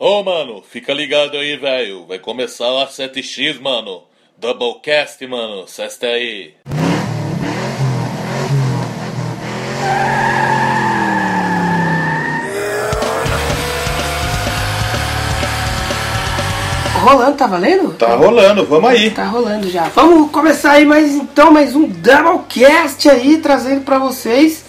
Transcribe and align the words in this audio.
Ô, 0.00 0.22
mano, 0.22 0.62
fica 0.62 0.92
ligado 0.94 1.36
aí, 1.36 1.56
velho. 1.56 2.06
Vai 2.06 2.20
começar 2.20 2.68
a 2.84 2.86
7x, 2.86 3.60
mano. 3.60 4.04
Doublecast, 4.36 5.26
mano. 5.26 5.66
Cesta 5.66 6.06
aí. 6.06 6.54
Rolando, 17.02 17.36
tá 17.36 17.46
valendo? 17.48 17.94
Tá 17.94 18.14
rolando, 18.14 18.64
vamos 18.66 18.90
aí. 18.90 19.10
Tá 19.10 19.26
rolando 19.26 19.68
já. 19.68 19.88
Vamos 19.88 20.30
começar 20.30 20.72
aí 20.74 20.84
mais 20.84 21.12
então, 21.12 21.50
mais 21.50 21.74
um 21.74 21.88
Doublecast 21.88 23.08
aí, 23.10 23.38
trazendo 23.38 23.80
pra 23.80 23.98
vocês 23.98 24.67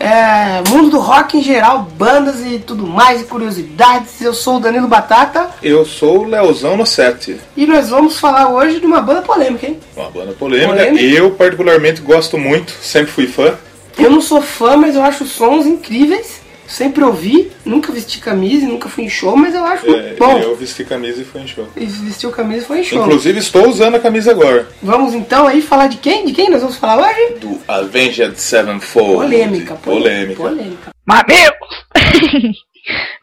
é, 0.00 0.62
mundo 0.70 0.88
do 0.88 0.98
rock 0.98 1.36
em 1.36 1.42
geral, 1.42 1.86
bandas 1.96 2.40
e 2.44 2.58
tudo 2.58 2.86
mais, 2.86 3.20
e 3.20 3.24
curiosidades. 3.24 4.20
Eu 4.22 4.32
sou 4.32 4.56
o 4.56 4.60
Danilo 4.60 4.88
Batata 4.88 5.50
Eu 5.62 5.84
sou 5.84 6.20
o 6.20 6.24
Leozão 6.24 6.74
no 6.74 6.86
7. 6.86 7.38
e 7.54 7.66
nós 7.66 7.90
vamos 7.90 8.18
falar 8.18 8.48
hoje 8.48 8.80
de 8.80 8.86
uma 8.86 9.02
banda 9.02 9.20
polêmica, 9.20 9.66
hein? 9.66 9.78
Uma 9.94 10.10
banda 10.10 10.32
polêmica. 10.32 10.70
Polêmica. 10.70 11.04
Eu, 11.04 11.30
particularmente, 11.32 12.00
gosto 12.00 12.38
muito, 12.38 12.72
sempre 12.80 13.12
fui 13.12 13.26
fã. 13.26 13.54
Eu 13.98 14.10
não 14.10 14.22
sou 14.22 14.40
fã, 14.40 14.76
mas 14.76 14.94
eu 14.96 15.02
acho 15.02 15.26
sons 15.26 15.66
incríveis. 15.66 16.39
Sempre 16.70 17.02
ouvi, 17.02 17.50
nunca 17.64 17.90
vesti 17.92 18.20
camisa, 18.20 18.64
e 18.64 18.68
nunca 18.68 18.88
fui 18.88 19.02
em 19.02 19.08
show, 19.08 19.36
mas 19.36 19.52
eu 19.56 19.64
acho 19.64 19.90
É, 19.90 20.14
bom. 20.14 20.38
eu 20.38 20.54
vesti 20.54 20.84
camisa 20.84 21.20
e 21.20 21.24
fui 21.24 21.40
em 21.40 21.46
show. 21.48 21.66
E 21.76 21.84
vestiu 21.84 22.30
camisa 22.30 22.62
e 22.62 22.64
foi 22.64 22.78
em 22.78 22.84
show. 22.84 23.02
Inclusive, 23.02 23.40
estou 23.40 23.68
usando 23.68 23.96
a 23.96 23.98
camisa 23.98 24.30
agora. 24.30 24.68
Vamos 24.80 25.12
então 25.12 25.48
aí 25.48 25.60
falar 25.62 25.88
de 25.88 25.96
quem? 25.96 26.24
De 26.26 26.32
quem 26.32 26.48
nós 26.48 26.60
vamos 26.62 26.76
falar 26.76 27.08
hoje? 27.10 27.40
Do 27.40 27.60
Avenged 27.66 28.38
Sevenfold. 28.40 29.14
Polêmica, 29.14 29.74
Polêmica. 29.74 30.42
polêmica. 30.42 30.90
Mamilos! 31.04 31.84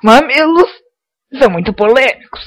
Mamilos 0.04 0.70
são 1.40 1.50
muito 1.50 1.74
polêmicos. 1.74 2.42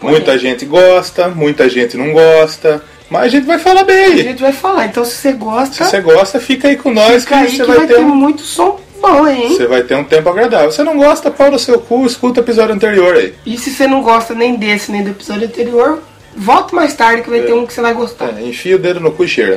Muita 0.00 0.38
gente 0.38 0.64
gosta, 0.64 1.28
muita 1.28 1.68
gente 1.68 1.96
não 1.98 2.12
gosta. 2.12 2.82
Mas 3.10 3.24
a 3.24 3.28
gente 3.28 3.44
vai 3.46 3.58
falar 3.58 3.84
bem 3.84 4.04
A 4.04 4.06
aí. 4.08 4.22
gente 4.22 4.40
vai 4.40 4.52
falar, 4.52 4.86
então 4.86 5.04
se 5.04 5.16
você 5.16 5.32
gosta, 5.32 5.84
Se 5.84 5.90
você 5.90 6.00
gosta, 6.00 6.38
fica 6.40 6.68
aí 6.68 6.76
com 6.76 6.92
nós 6.92 7.24
fica 7.24 7.36
aí 7.38 7.46
que 7.46 7.50
que 7.52 7.56
você 7.58 7.64
vai 7.66 7.76
vai 7.78 7.86
ter 7.88 7.94
ter 7.96 8.00
um. 8.00 8.14
muito 8.14 8.40
som 8.42 8.80
bom, 9.00 9.26
hein? 9.26 9.56
Você 9.56 9.66
vai 9.66 9.82
ter 9.82 9.94
um 9.94 10.04
tempo 10.04 10.28
agradável. 10.28 10.70
Se 10.70 10.82
não 10.82 10.96
gosta, 10.96 11.30
pau 11.30 11.50
no 11.50 11.58
seu 11.58 11.80
cu, 11.80 12.06
escuta 12.06 12.40
o 12.40 12.44
episódio 12.44 12.74
anterior 12.74 13.16
aí. 13.16 13.34
E 13.44 13.58
se 13.58 13.70
você 13.70 13.86
não 13.86 14.02
gosta 14.02 14.34
nem 14.34 14.56
desse, 14.56 14.92
nem 14.92 15.02
do 15.02 15.10
episódio 15.10 15.46
anterior, 15.46 16.02
volta 16.36 16.74
mais 16.74 16.94
tarde 16.94 17.22
que 17.22 17.30
vai 17.30 17.40
ter 17.42 17.52
um 17.52 17.66
que 17.66 17.72
você 17.72 17.80
vai 17.80 17.94
gostar. 17.94 18.38
É, 18.38 18.42
enfia 18.42 18.76
o 18.76 18.78
dedo 18.78 19.00
no 19.00 19.12
cu 19.12 19.24
e 19.24 19.28
cheira. 19.28 19.56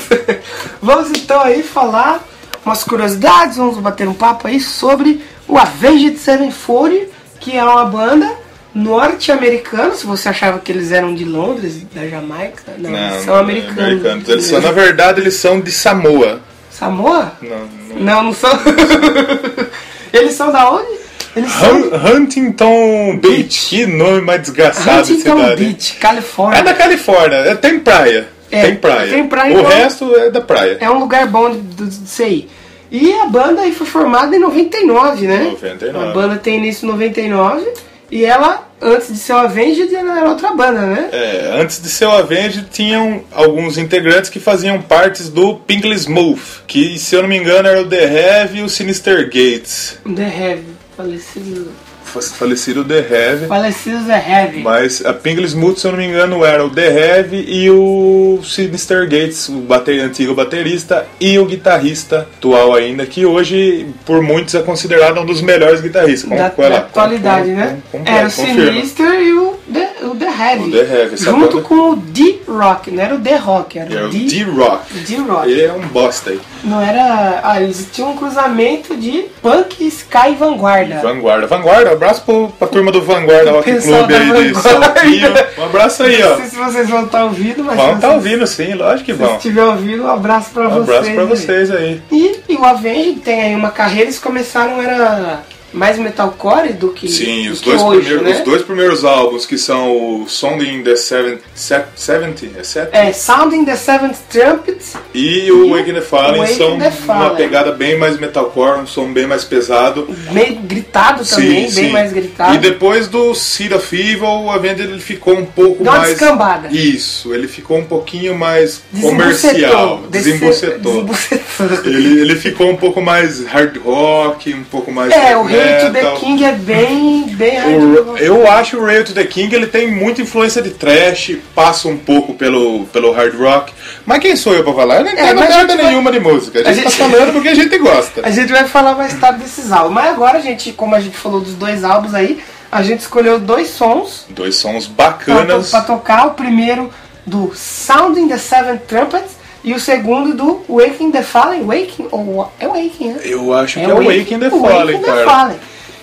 vamos 0.82 1.10
então 1.10 1.40
aí 1.40 1.62
falar 1.62 2.26
umas 2.64 2.82
curiosidades, 2.82 3.56
vamos 3.56 3.78
bater 3.78 4.08
um 4.08 4.14
papo 4.14 4.48
aí 4.48 4.58
sobre 4.58 5.20
o 5.46 5.58
Avenged 5.58 6.18
Sevenfold, 6.18 7.08
que 7.38 7.56
é 7.56 7.62
uma 7.62 7.84
banda 7.84 8.44
norte-americana, 8.74 9.94
se 9.94 10.04
você 10.04 10.28
achava 10.28 10.58
que 10.58 10.72
eles 10.72 10.90
eram 10.90 11.14
de 11.14 11.24
Londres, 11.24 11.84
da 11.94 12.08
Jamaica, 12.08 12.62
não, 12.76 12.90
eles 12.90 13.24
são 13.24 13.36
é 13.36 13.40
americanos. 13.40 14.28
Eles 14.28 14.46
são, 14.46 14.60
na 14.60 14.72
verdade, 14.72 15.20
eles 15.20 15.34
são 15.34 15.60
de 15.60 15.70
Samoa. 15.70 16.40
Samoa? 16.70 17.32
Não, 17.40 17.68
não. 17.96 18.22
Não, 18.24 18.32
são. 18.32 18.50
eles 20.12 20.32
são 20.34 20.52
da 20.52 20.70
onde? 20.70 21.04
Eles 21.36 21.50
são 21.50 21.74
Hun- 21.76 22.16
Huntington 22.16 23.18
Beach. 23.18 23.66
Que 23.70 23.86
nome 23.86 24.20
mais 24.20 24.40
desgraçado 24.42 25.02
de 25.06 25.12
Huntington 25.14 25.36
cidade. 25.36 25.64
Beach, 25.64 25.94
Califórnia. 25.94 26.58
É 26.58 26.62
da 26.62 26.74
Califórnia, 26.74 27.36
é- 27.38 27.54
tem 27.54 27.78
praia. 27.80 28.28
É, 28.50 28.62
tem 28.62 28.76
praia. 28.76 29.10
tem 29.10 29.26
praia, 29.26 29.56
o 29.56 29.60
então- 29.60 29.70
resto 29.70 30.14
é 30.14 30.30
da 30.30 30.40
praia. 30.40 30.76
É 30.80 30.88
um 30.88 30.98
lugar 31.00 31.26
bom 31.26 31.50
de, 31.50 31.58
de, 31.60 31.98
de. 31.98 32.48
E 32.90 33.12
a 33.14 33.26
banda 33.26 33.62
aí 33.62 33.72
foi 33.72 33.86
formada 33.86 34.36
em 34.36 34.38
99, 34.38 35.26
né? 35.26 35.44
99. 35.50 35.98
A 36.08 36.12
banda 36.12 36.36
tem 36.36 36.58
início 36.58 36.86
em 36.86 36.92
99 36.92 37.68
e 38.14 38.24
ela, 38.24 38.68
antes 38.80 39.08
de 39.08 39.18
ser 39.18 39.32
o 39.32 39.38
Avenged, 39.38 39.92
ela 39.92 40.20
era 40.20 40.30
outra 40.30 40.52
banda, 40.52 40.82
né? 40.82 41.08
É, 41.10 41.60
antes 41.60 41.82
de 41.82 41.88
ser 41.88 42.04
o 42.04 42.12
Avenged, 42.12 42.68
tinham 42.70 43.24
alguns 43.32 43.76
integrantes 43.76 44.30
que 44.30 44.38
faziam 44.38 44.80
partes 44.80 45.28
do 45.28 45.56
Pinkly 45.56 45.96
Smooth, 45.96 46.62
que, 46.64 46.96
se 46.96 47.16
eu 47.16 47.22
não 47.22 47.28
me 47.28 47.36
engano, 47.36 47.68
era 47.68 47.82
o 47.82 47.88
The 47.88 48.04
Heavy 48.04 48.58
e 48.60 48.62
o 48.62 48.68
Sinister 48.68 49.24
Gates. 49.24 49.98
The 50.04 50.22
Heavy, 50.22 50.76
falecido. 50.96 51.72
Fa- 52.14 52.20
Falecido 52.22 52.84
The 52.84 52.98
Heavy. 53.10 53.46
Falecido 53.46 54.04
The 54.04 54.12
Heavy. 54.30 54.62
Mas 54.62 55.04
a 55.04 55.12
Pinkly 55.12 55.44
Smooth, 55.46 55.80
se 55.80 55.86
eu 55.86 55.90
não 55.92 55.98
me 55.98 56.06
engano, 56.06 56.44
era 56.44 56.64
o 56.64 56.70
The 56.70 56.86
Heavy 56.86 57.44
e 57.48 57.70
o 57.70 58.40
Sinister 58.44 59.02
Gates, 59.08 59.48
o 59.48 59.54
bater, 59.60 60.00
antigo 60.00 60.34
baterista 60.34 61.06
e 61.20 61.38
o 61.38 61.44
guitarrista 61.44 62.20
atual 62.36 62.74
ainda, 62.74 63.04
que 63.06 63.26
hoje, 63.26 63.86
por 64.06 64.22
muitos, 64.22 64.54
é 64.54 64.62
considerado 64.62 65.20
um 65.20 65.26
dos 65.26 65.40
melhores 65.42 65.80
guitarristas. 65.80 66.30
da, 66.30 66.50
Com- 66.50 66.62
da 66.62 66.68
lá, 66.68 66.76
atualidade, 66.78 67.50
com- 67.50 67.56
né? 67.56 67.78
com- 67.90 68.04
com- 68.04 68.10
era 68.10 68.26
o. 68.26 68.30
Sinister 68.30 69.12
e 69.20 69.32
o 69.32 69.58
The, 69.72 69.88
o 70.06 70.14
The 70.14 70.26
Heavy. 70.26 70.68
O 70.68 70.70
The 70.72 70.78
Heavy, 71.00 71.16
Junto 71.16 71.56
banda- 71.56 71.62
com 71.68 71.74
o 71.90 71.96
D-Rock, 71.96 72.90
não 72.90 73.02
era 73.02 73.14
o 73.14 73.18
The 73.20 73.36
Rock, 73.36 73.78
era 73.78 73.94
É 73.94 74.02
o 74.02 74.06
o 74.06 74.10
D- 74.10 74.18
D-Rock. 74.24 74.94
D-Rock. 74.98 75.50
Ele 75.50 75.62
é 75.62 75.72
um 75.72 75.80
bosta 75.88 76.30
aí. 76.30 76.40
Não 76.62 76.80
era. 76.80 77.40
Ah, 77.42 77.60
eles 77.62 77.88
tinham 77.92 78.10
um 78.12 78.16
cruzamento 78.16 78.96
de 78.96 79.26
punk, 79.42 79.86
sky 79.86 80.30
e 80.30 80.34
vanguarda. 80.34 81.00
Vanguarda. 81.02 81.46
Vanguarda, 81.46 81.90
um 81.90 81.92
abraço 81.94 82.22
pro, 82.22 82.48
pra 82.58 82.66
turma 82.68 82.90
do 82.90 83.02
Vanguarda 83.02 83.50
Rock 83.52 83.72
Club 83.82 84.10
aí 84.10 84.44
de 84.46 84.52
Vanguarda. 84.52 84.84
Saltinho. 85.00 85.28
Um 85.58 85.64
abraço 85.64 86.02
aí, 86.02 86.22
ó. 86.22 86.28
Não 86.30 86.36
sei 86.36 86.46
se 86.46 86.56
vocês 86.56 86.88
vão 86.88 87.04
estar 87.04 87.24
ouvindo, 87.24 87.62
mas 87.64 87.76
Vão 87.76 87.94
se 87.94 88.00
tá 88.00 88.12
ouvindo 88.12 88.46
sim, 88.46 88.74
lógico 88.74 89.04
que 89.06 89.12
se 89.12 89.18
vão. 89.18 89.36
estiver 89.36 89.64
ouvindo, 89.64 90.04
um 90.04 90.10
abraço 90.10 90.50
pra 90.50 90.68
Um 90.68 90.70
vocês. 90.70 90.88
abraço 90.88 91.12
pra 91.12 91.22
aí. 91.22 91.28
vocês 91.28 91.70
aí. 91.70 92.02
E, 92.10 92.40
e 92.48 92.54
o 92.56 92.64
Avenged 92.64 93.20
tem 93.20 93.40
aí 93.42 93.54
uma 93.54 93.70
carreira, 93.70 94.04
eles 94.04 94.18
começaram, 94.18 94.80
era 94.82 95.40
mais 95.74 95.98
metalcore 95.98 96.72
do 96.72 96.88
que, 96.92 97.08
Sim, 97.08 97.46
do 97.48 97.52
os 97.52 97.60
que 97.60 97.68
dois, 97.70 97.82
hoje, 97.82 98.00
primeiros, 98.00 98.22
né? 98.30 98.38
os 98.38 98.44
dois 98.44 98.62
primeiros 98.62 99.04
álbuns, 99.04 99.44
que 99.44 99.58
são 99.58 100.22
o 100.22 100.28
Song 100.28 100.64
in 100.64 100.82
the 100.82 100.96
Seven, 100.96 101.38
se- 101.54 101.82
70, 101.96 102.46
é 102.58 102.62
70? 102.62 102.96
É, 102.96 103.12
Sounding 103.12 103.64
the 103.64 103.76
Seventh 103.76 104.16
Trumpet 104.30 104.78
E 105.12 105.50
o 105.52 105.66
E 105.66 105.70
Wake 105.70 105.90
in 105.90 105.94
the 105.94 106.00
Fallen 106.00 106.38
Wake 106.40 106.52
in 106.52 106.56
são 106.56 106.78
the 106.78 106.84
uma 106.88 106.90
Fallen. 106.92 107.36
pegada 107.36 107.72
bem 107.72 107.98
mais 107.98 108.18
metalcore, 108.18 108.80
um 108.80 108.86
som 108.86 109.12
bem 109.12 109.26
mais 109.26 109.44
pesado. 109.44 110.08
meio 110.32 110.54
gritado 110.62 111.24
também, 111.24 111.70
bem 111.70 111.90
mais 111.90 112.12
gritado. 112.12 112.54
E 112.54 112.58
depois 112.58 113.08
do 113.08 113.34
Seed 113.34 113.72
of 113.72 113.94
Evil, 113.94 114.24
o 114.28 114.50
Avenged 114.50 114.80
ele 114.82 115.00
ficou 115.00 115.34
um 115.36 115.44
pouco 115.44 115.82
Deu 115.82 115.92
uma 115.92 115.98
mais. 115.98 116.10
descambada. 116.18 116.68
Isso, 116.70 117.34
ele 117.34 117.48
ficou 117.48 117.78
um 117.78 117.84
pouquinho 117.84 118.34
mais 118.36 118.80
comercial. 119.00 120.02
Desembucetou. 120.08 121.04
desembucetou. 121.04 121.84
Ele, 121.84 122.20
ele 122.20 122.36
ficou 122.36 122.70
um 122.70 122.76
pouco 122.76 123.00
mais 123.02 123.44
hard 123.46 123.76
rock, 123.78 124.52
um 124.54 124.64
pouco 124.64 124.90
mais 124.92 125.12
É, 125.12 125.36
o 125.36 125.42
Hail 125.64 125.78
to 125.86 125.92
the 125.92 126.02
metal. 126.02 126.16
King 126.20 126.44
é 126.44 126.52
bem, 126.52 127.22
bem 127.28 127.58
O- 127.78 128.16
eu 128.16 128.50
acho 128.50 128.78
o 128.78 128.84
Rail 128.84 129.04
to 129.04 129.12
the 129.12 129.24
King 129.24 129.54
ele 129.54 129.66
tem 129.66 129.90
muita 129.90 130.22
influência 130.22 130.60
de 130.62 130.70
trash, 130.70 131.36
passa 131.54 131.88
um 131.88 131.96
pouco 131.96 132.34
pelo, 132.34 132.84
pelo 132.86 133.12
hard 133.12 133.34
rock. 133.38 133.72
Mas 134.06 134.18
quem 134.20 134.36
sou 134.36 134.54
eu 134.54 134.62
pra 134.64 134.72
falar? 134.74 134.96
Eu 134.98 135.04
não 135.04 135.12
entendo 135.12 135.26
É, 135.28 135.34
mas 135.34 135.44
a 135.50 135.56
merda 135.56 135.72
gente 135.72 135.82
vai- 135.82 135.90
nenhuma 135.90 136.12
de 136.12 136.20
música. 136.20 136.58
A 136.60 136.68
a 136.68 136.72
gente, 136.72 136.84
gente- 136.90 136.98
tá 136.98 137.08
falando 137.08 137.32
porque 137.32 137.48
a 137.48 137.54
gente 137.54 137.78
gosta. 137.78 138.20
A 138.24 138.30
gente 138.30 138.52
vai 138.52 138.64
falar 138.68 138.94
mais 138.94 139.14
tarde 139.18 139.40
desses 139.40 139.70
álbuns. 139.72 139.92
Mas 139.94 140.10
agora, 140.10 140.38
a 140.38 140.40
gente, 140.42 140.72
como 140.72 140.94
a 140.94 141.00
gente 141.00 141.16
falou 141.16 141.40
dos 141.40 141.54
dois 141.54 141.84
álbuns 141.84 142.14
aí, 142.14 142.40
a 142.70 142.82
gente 142.82 143.00
escolheu 143.00 143.38
dois 143.38 143.70
sons 143.70 144.26
Dois 144.30 144.56
sons 144.56 144.86
pra, 144.86 145.10
bacanas. 145.10 145.70
pra 145.70 145.80
tocar. 145.82 146.26
O 146.26 146.30
primeiro 146.32 146.90
do 147.26 147.52
Sounding 147.54 148.28
the 148.28 148.36
Seven 148.38 148.78
Trumpets 148.86 149.36
e 149.64 149.72
o 149.74 149.80
segundo 149.80 150.34
do 150.34 150.62
Waking 150.68 151.10
the 151.10 151.22
Fallen. 151.22 151.62
Waking? 151.64 152.08
Ou 152.10 152.52
é 152.60 152.68
Waking, 152.68 153.12
né? 153.14 153.20
Eu 153.24 153.52
acho 153.54 153.74
que 153.80 153.80
é 153.80 153.88
Wake 153.88 154.34
in 154.34 154.38
the 154.38 154.48
Waking 154.50 154.68
Fallen, 154.68 155.00
the 155.00 155.06
cara. 155.06 155.24
Fallen. 155.24 155.56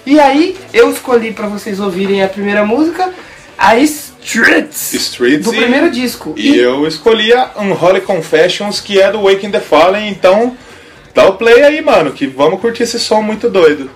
E 0.05 0.19
aí, 0.19 0.57
eu 0.73 0.91
escolhi 0.91 1.31
pra 1.31 1.47
vocês 1.47 1.79
ouvirem 1.79 2.23
a 2.23 2.27
primeira 2.27 2.65
música, 2.65 3.13
a 3.57 3.77
Streets, 3.77 4.93
Streets 4.93 5.45
do 5.45 5.53
e- 5.53 5.57
primeiro 5.57 5.91
disco. 5.91 6.33
E 6.35 6.57
eu 6.57 6.87
escolhi 6.87 7.31
a 7.33 7.51
Unholy 7.57 8.01
Confessions, 8.01 8.79
que 8.79 8.99
é 8.99 9.11
do 9.11 9.21
Wake 9.21 9.45
in 9.45 9.51
the 9.51 9.59
Fallen, 9.59 10.09
então 10.09 10.57
dá 11.13 11.27
o 11.29 11.33
play 11.33 11.61
aí, 11.63 11.81
mano, 11.81 12.11
que 12.11 12.25
vamos 12.25 12.59
curtir 12.59 12.83
esse 12.83 12.99
som 12.99 13.21
muito 13.21 13.47
doido. 13.47 13.91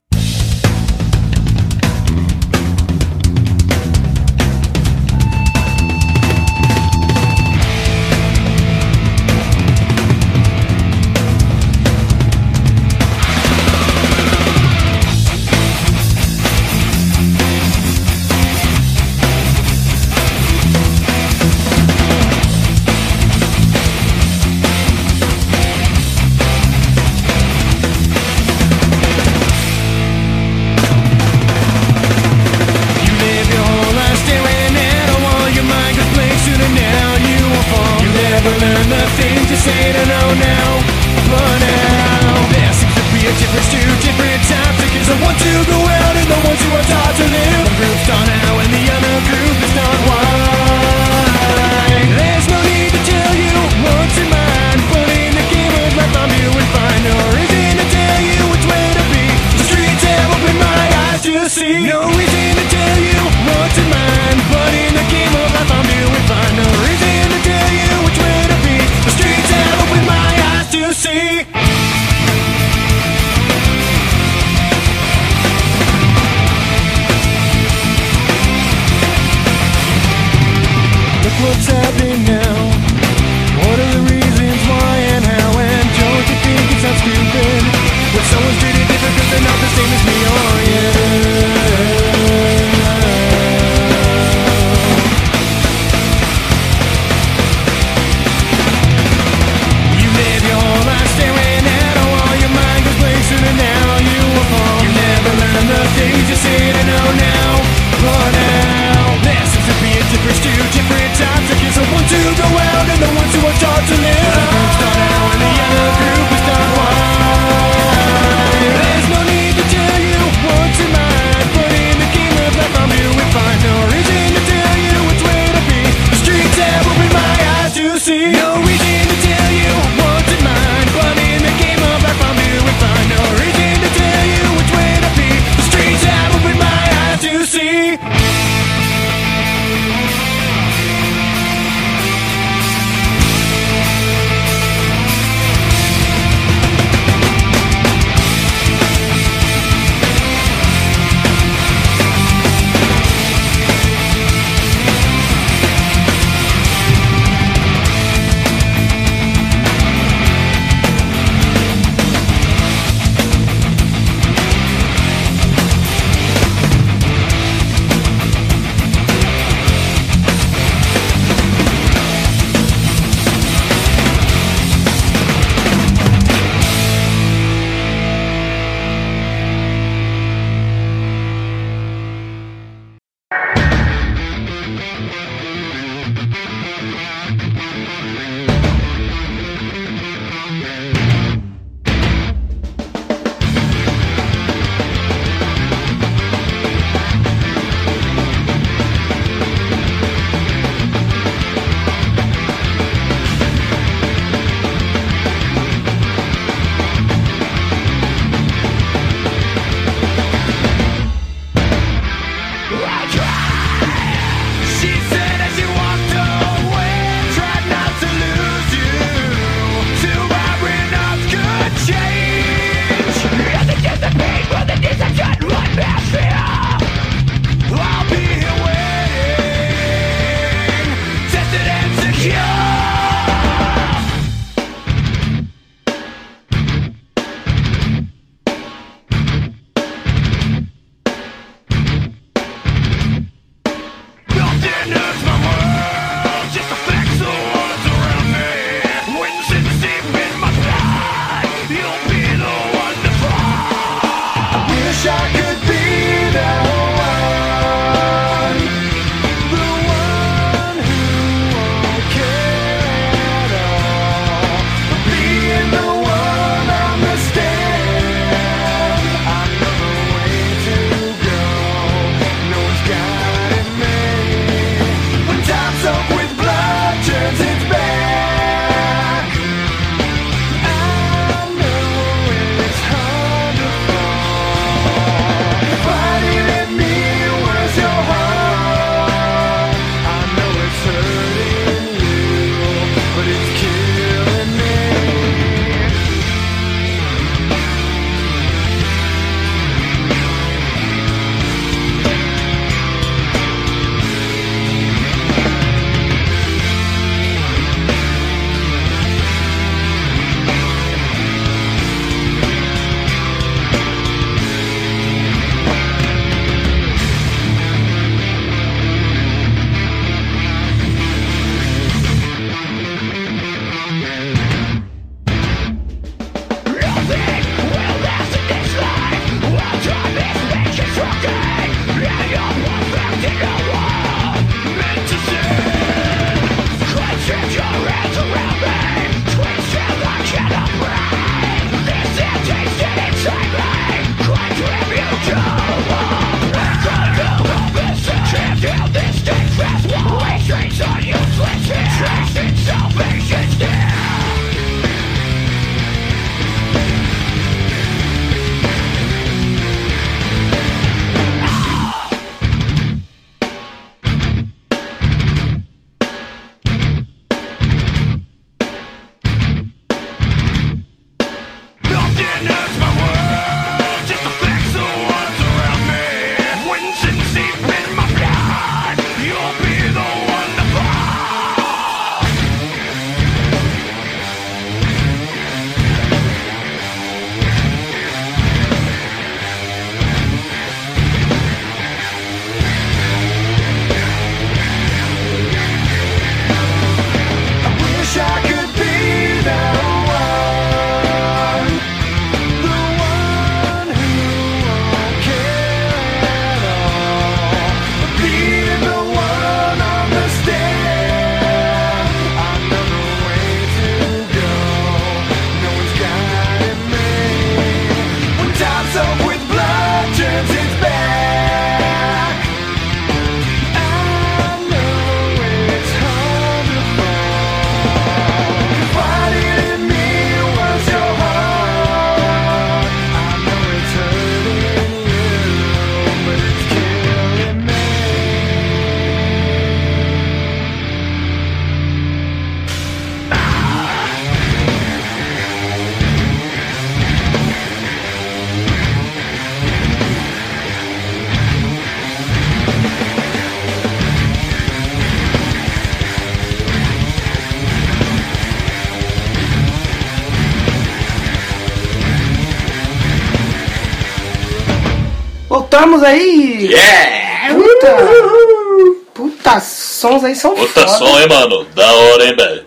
Sons 470.16 470.24
aí 470.24 470.36
são 470.36 470.56
Puta 470.56 470.82
foda. 470.82 470.88
som, 470.88 471.20
hein, 471.20 471.28
mano? 471.28 471.66
Da 471.76 471.92
hora, 471.92 472.26
hein, 472.26 472.36
velho? 472.36 472.64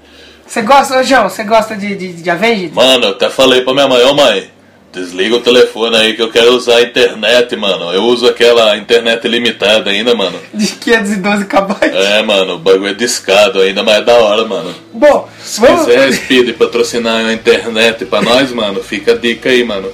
Você 0.46 0.62
gosta, 0.62 0.98
ô 0.98 1.02
João, 1.02 1.28
você 1.28 1.44
gosta 1.44 1.76
de, 1.76 1.94
de, 1.94 2.12
de 2.14 2.30
Avenged? 2.30 2.72
Mano, 2.74 3.04
eu 3.06 3.10
até 3.10 3.28
falei 3.28 3.60
pra 3.62 3.74
minha 3.74 3.86
mãe, 3.86 4.02
ô 4.04 4.14
mãe, 4.14 4.50
desliga 4.90 5.36
o 5.36 5.40
telefone 5.40 5.94
aí 5.96 6.14
que 6.14 6.22
eu 6.22 6.30
quero 6.30 6.52
usar 6.54 6.76
a 6.76 6.82
internet, 6.82 7.54
mano. 7.54 7.92
Eu 7.92 8.04
uso 8.04 8.26
aquela 8.26 8.74
internet 8.78 9.28
limitada 9.28 9.90
ainda, 9.90 10.14
mano. 10.14 10.38
De 10.54 10.66
512 10.66 11.44
KB. 11.44 11.74
É, 11.94 12.22
mano, 12.22 12.54
o 12.54 12.58
bagulho 12.58 12.88
é 12.88 12.94
discado 12.94 13.60
ainda, 13.60 13.82
mas 13.82 13.96
é 13.98 14.02
da 14.02 14.14
hora, 14.14 14.46
mano. 14.46 14.74
Bom, 14.92 15.28
Se 15.42 15.60
vamos, 15.60 15.84
quiser, 15.84 16.12
Speed, 16.14 16.56
patrocinar 16.56 17.26
a 17.26 17.32
internet 17.34 18.06
pra 18.06 18.22
nós, 18.22 18.50
mano, 18.50 18.82
fica 18.82 19.12
a 19.12 19.16
dica 19.16 19.50
aí, 19.50 19.62
mano. 19.64 19.90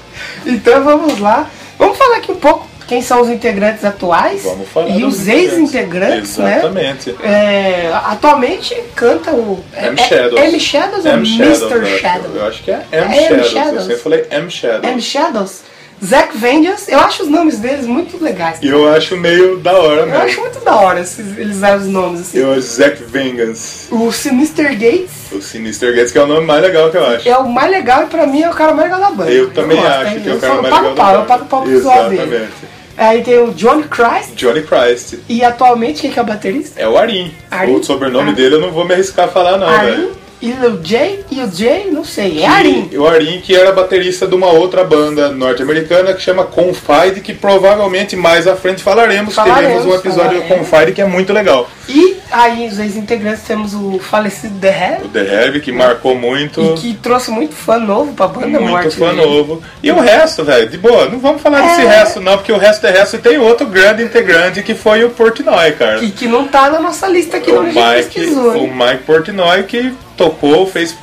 então 0.46 0.84
vamos 0.84 1.18
lá. 1.18 1.50
Vamos 1.76 1.98
falar 1.98 2.18
aqui 2.18 2.30
um 2.30 2.36
pouco 2.36 2.68
quem 2.86 3.00
são 3.02 3.20
os 3.22 3.28
integrantes 3.28 3.84
atuais 3.84 4.42
Vamos 4.42 4.68
falar 4.68 4.88
e 4.90 5.04
os 5.04 5.26
ex-integrantes, 5.26 6.36
né? 6.38 6.58
Exatamente. 6.58 7.14
É, 7.22 7.90
atualmente 8.06 8.74
canta 8.94 9.30
o 9.30 9.62
M 9.74 9.98
é- 10.00 10.02
Shadows. 10.08 10.40
é 10.40 10.48
M 10.48 10.60
Shadows 10.60 11.04
ou 11.04 11.12
M 11.12 11.26
Shadows, 11.26 11.62
Mr. 11.62 11.74
eu. 11.92 11.98
Shadows? 11.98 12.36
Eu 12.36 12.46
acho 12.46 12.62
que 12.62 12.70
é 12.70 12.74
M 12.74 12.84
É 12.92 13.02
M 13.04 13.14
Shadows. 13.28 13.50
Shadows. 13.50 13.74
Eu 13.74 13.80
sempre 13.82 13.96
falei 14.02 14.26
M 14.30 14.50
Shadows. 14.50 14.84
M 14.92 15.00
Shadows, 15.02 15.60
Zack 16.04 16.36
Vengeance, 16.36 16.90
eu 16.92 16.98
acho 16.98 17.22
os 17.22 17.28
nomes 17.30 17.58
deles 17.60 17.86
muito 17.86 18.22
legais. 18.22 18.58
E 18.60 18.68
eu 18.68 18.92
acho 18.92 19.16
meio 19.16 19.56
da 19.58 19.72
hora 19.72 20.00
Eu 20.02 20.06
mesmo. 20.06 20.22
acho 20.22 20.40
muito 20.40 20.60
da 20.60 20.76
hora 20.76 21.00
esses- 21.00 21.38
eles 21.38 21.56
usarem 21.56 21.76
os 21.78 21.86
nomes 21.86 22.20
assim. 22.20 22.38
Eu 22.38 22.50
acho 22.52 22.60
Zack 22.62 23.02
Vengeance. 23.04 23.86
O 23.94 24.12
Sinister 24.12 24.72
Gates 24.78 25.10
O 25.32 25.40
Sinister 25.40 25.94
Gates, 25.94 26.12
que 26.12 26.18
é 26.18 26.22
o 26.22 26.26
nome 26.26 26.46
mais 26.46 26.60
legal 26.60 26.90
que 26.90 26.96
eu 26.98 27.06
acho. 27.06 27.28
é 27.28 27.36
o 27.38 27.48
mais 27.48 27.70
legal 27.70 28.02
e 28.02 28.06
pra 28.06 28.26
mim 28.26 28.42
é 28.42 28.50
o 28.50 28.52
cara 28.52 28.74
mais 28.74 28.90
legal 28.90 29.08
da 29.10 29.16
banda. 29.16 29.30
Eu 29.30 29.50
também 29.50 29.76
gosto, 29.78 29.90
acho 29.92 30.14
hein? 30.14 30.20
que 30.20 30.28
é 30.28 30.32
o 30.32 30.34
Eu 30.34 30.40
cara 30.40 30.54
mais 30.62 30.74
legal 30.74 30.94
da 30.94 31.12
Eu 31.14 31.24
pago 31.24 31.44
pau 31.46 31.62
pro 31.62 31.70
visual 31.70 32.08
dele. 32.10 32.22
Exatamente. 32.22 32.73
Aí 32.96 33.22
tem 33.22 33.38
o 33.38 33.52
Johnny 33.52 33.84
Christ 33.84 34.34
Johnny 34.36 34.62
Christ. 34.62 35.14
e 35.28 35.42
atualmente 35.44 36.02
quem 36.02 36.10
que 36.12 36.18
é 36.18 36.22
o 36.22 36.24
baterista? 36.26 36.80
É 36.80 36.88
o 36.88 36.96
Arim. 36.96 37.32
Arim? 37.50 37.74
O 37.76 37.82
sobrenome 37.82 38.30
Ah. 38.30 38.34
dele 38.34 38.54
eu 38.56 38.60
não 38.60 38.70
vou 38.70 38.84
me 38.84 38.94
arriscar 38.94 39.26
a 39.26 39.28
falar, 39.28 39.56
não, 39.58 39.66
Arim 39.68 40.10
e 40.42 40.52
o 40.52 40.78
Jay 40.84 41.24
e 41.30 41.40
o 41.40 41.50
Jay, 41.50 41.88
não 41.90 42.04
sei, 42.04 42.38
é 42.38 42.40
Que- 42.40 42.44
Arim. 42.44 42.90
O 42.96 43.06
Arim, 43.06 43.40
que 43.40 43.54
era 43.56 43.72
baterista 43.72 44.26
de 44.26 44.34
uma 44.34 44.48
outra 44.48 44.84
banda 44.84 45.30
norte-americana 45.30 46.12
que 46.12 46.20
chama 46.20 46.44
Confide, 46.44 47.20
que 47.22 47.32
provavelmente 47.32 48.14
mais 48.14 48.46
à 48.46 48.54
frente 48.54 48.82
falaremos. 48.82 49.34
Falaremos, 49.34 49.62
Teremos 49.82 49.86
um 49.86 49.94
episódio 49.94 50.40
do 50.40 50.42
falaremos. 50.46 50.68
Confide 50.70 50.92
que 50.92 51.00
é 51.00 51.06
muito 51.06 51.32
legal. 51.32 51.70
E 51.88 52.18
aí 52.34 52.66
os 52.68 52.78
ex-integrantes 52.78 53.42
temos 53.44 53.74
o 53.74 53.98
falecido 53.98 54.58
The 54.58 54.70
Head, 54.70 55.04
O 55.04 55.08
The 55.08 55.20
Heavy, 55.20 55.60
que 55.60 55.70
marcou 55.72 56.14
muito. 56.16 56.60
e 56.60 56.74
que 56.74 56.94
trouxe 56.94 57.30
muito 57.30 57.54
fã 57.54 57.78
novo 57.78 58.12
pra 58.14 58.26
banda 58.28 58.46
Muito 58.58 58.68
Morte. 58.68 58.96
fã 58.96 59.12
novo. 59.12 59.62
E 59.82 59.90
o 59.92 60.00
resto, 60.00 60.44
velho, 60.44 60.68
de 60.68 60.76
boa, 60.76 61.08
não 61.08 61.18
vamos 61.18 61.40
falar 61.40 61.60
desse 61.62 61.82
É. 61.82 61.86
resto 61.86 62.20
não, 62.20 62.36
porque 62.36 62.52
o 62.52 62.58
resto 62.58 62.86
é 62.86 62.90
resto. 62.90 63.16
E 63.16 63.18
tem 63.20 63.38
outro 63.38 63.66
grande 63.66 64.02
integrante 64.02 64.62
que 64.62 64.74
foi 64.74 65.04
o 65.04 65.10
Portnoy, 65.10 65.72
cara. 65.72 65.98
Que, 66.00 66.10
que 66.10 66.26
não 66.26 66.46
tá 66.48 66.68
na 66.70 66.80
nossa 66.80 67.06
lista 67.06 67.36
aqui, 67.36 67.50
o 67.50 67.54
não, 67.54 67.62
a 67.62 67.66
gente 67.70 67.76
Mike, 67.78 68.14
pesquisou. 68.20 68.56
o? 68.64 68.74
Mike 68.74 69.04
Portnoy 69.04 69.62
que 69.64 69.94
tocou, 70.16 70.66
fez, 70.66 70.96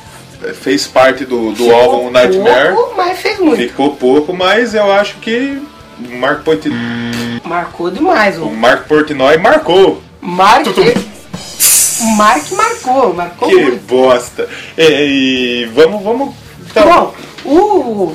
fez 0.60 0.86
parte 0.86 1.24
do, 1.24 1.52
do 1.52 1.72
álbum 1.74 2.10
Nightmare. 2.10 2.74
pouco, 2.74 2.94
mas 2.96 3.18
fez 3.18 3.38
muito. 3.38 3.56
Ficou 3.62 3.96
pouco, 3.96 4.32
mas 4.32 4.74
eu 4.74 4.92
acho 4.92 5.16
que 5.16 5.60
o 5.98 6.16
Mark, 6.16 6.42
Port... 6.42 6.66
Marcou 7.44 7.90
demais. 7.90 8.38
o 8.38 8.44
O 8.46 8.56
Mark 8.56 8.86
Portnoy 8.86 9.36
marcou. 9.38 10.02
Mark. 10.20 10.66
O 12.02 12.16
Mark 12.16 12.50
marcou, 12.52 13.14
marcou 13.14 13.48
Que 13.48 13.54
muito. 13.56 13.86
bosta. 13.86 14.48
E, 14.76 14.82
e 14.82 15.70
vamos, 15.74 16.02
vamos. 16.02 16.34
Então, 16.70 16.84
Bom, 16.84 17.14
o, 17.44 18.12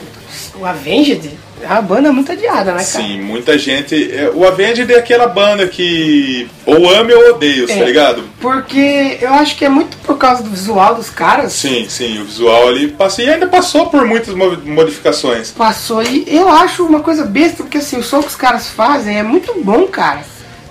o 0.59 0.65
Avenged 0.65 1.29
é 1.61 1.67
uma 1.67 1.81
banda 1.81 2.11
muito 2.11 2.31
adiada, 2.31 2.71
né, 2.71 2.83
cara? 2.83 2.83
Sim, 2.83 3.21
muita 3.21 3.57
gente. 3.57 3.95
é, 4.13 4.29
O 4.33 4.45
Avenged 4.47 4.91
é 4.91 4.97
aquela 4.97 5.27
banda 5.27 5.67
que 5.67 6.47
ou 6.65 6.89
ame 6.89 7.13
ou 7.13 7.29
odeio, 7.31 7.65
tá 7.67 7.73
É. 7.73 7.83
ligado? 7.83 8.23
Porque 8.39 9.17
eu 9.21 9.33
acho 9.33 9.55
que 9.55 9.65
é 9.65 9.69
muito 9.69 9.95
por 9.97 10.17
causa 10.17 10.43
do 10.43 10.49
visual 10.49 10.95
dos 10.95 11.09
caras. 11.09 11.53
Sim, 11.53 11.85
sim, 11.89 12.19
o 12.21 12.25
visual 12.25 12.67
ali 12.67 12.89
passa, 12.89 13.21
e 13.23 13.29
ainda 13.29 13.47
passou 13.47 13.87
por 13.87 14.05
muitas 14.05 14.33
mo- 14.35 14.57
modificações. 14.65 15.51
Passou 15.51 16.03
e 16.03 16.25
eu 16.27 16.47
acho 16.49 16.83
uma 16.85 16.99
coisa 16.99 17.25
besta, 17.25 17.57
porque 17.63 17.77
assim, 17.79 17.97
o 17.97 18.03
som 18.03 18.21
que 18.21 18.27
os 18.27 18.35
caras 18.35 18.67
fazem 18.69 19.17
é 19.17 19.23
muito 19.23 19.53
bom, 19.63 19.87
cara. 19.87 20.23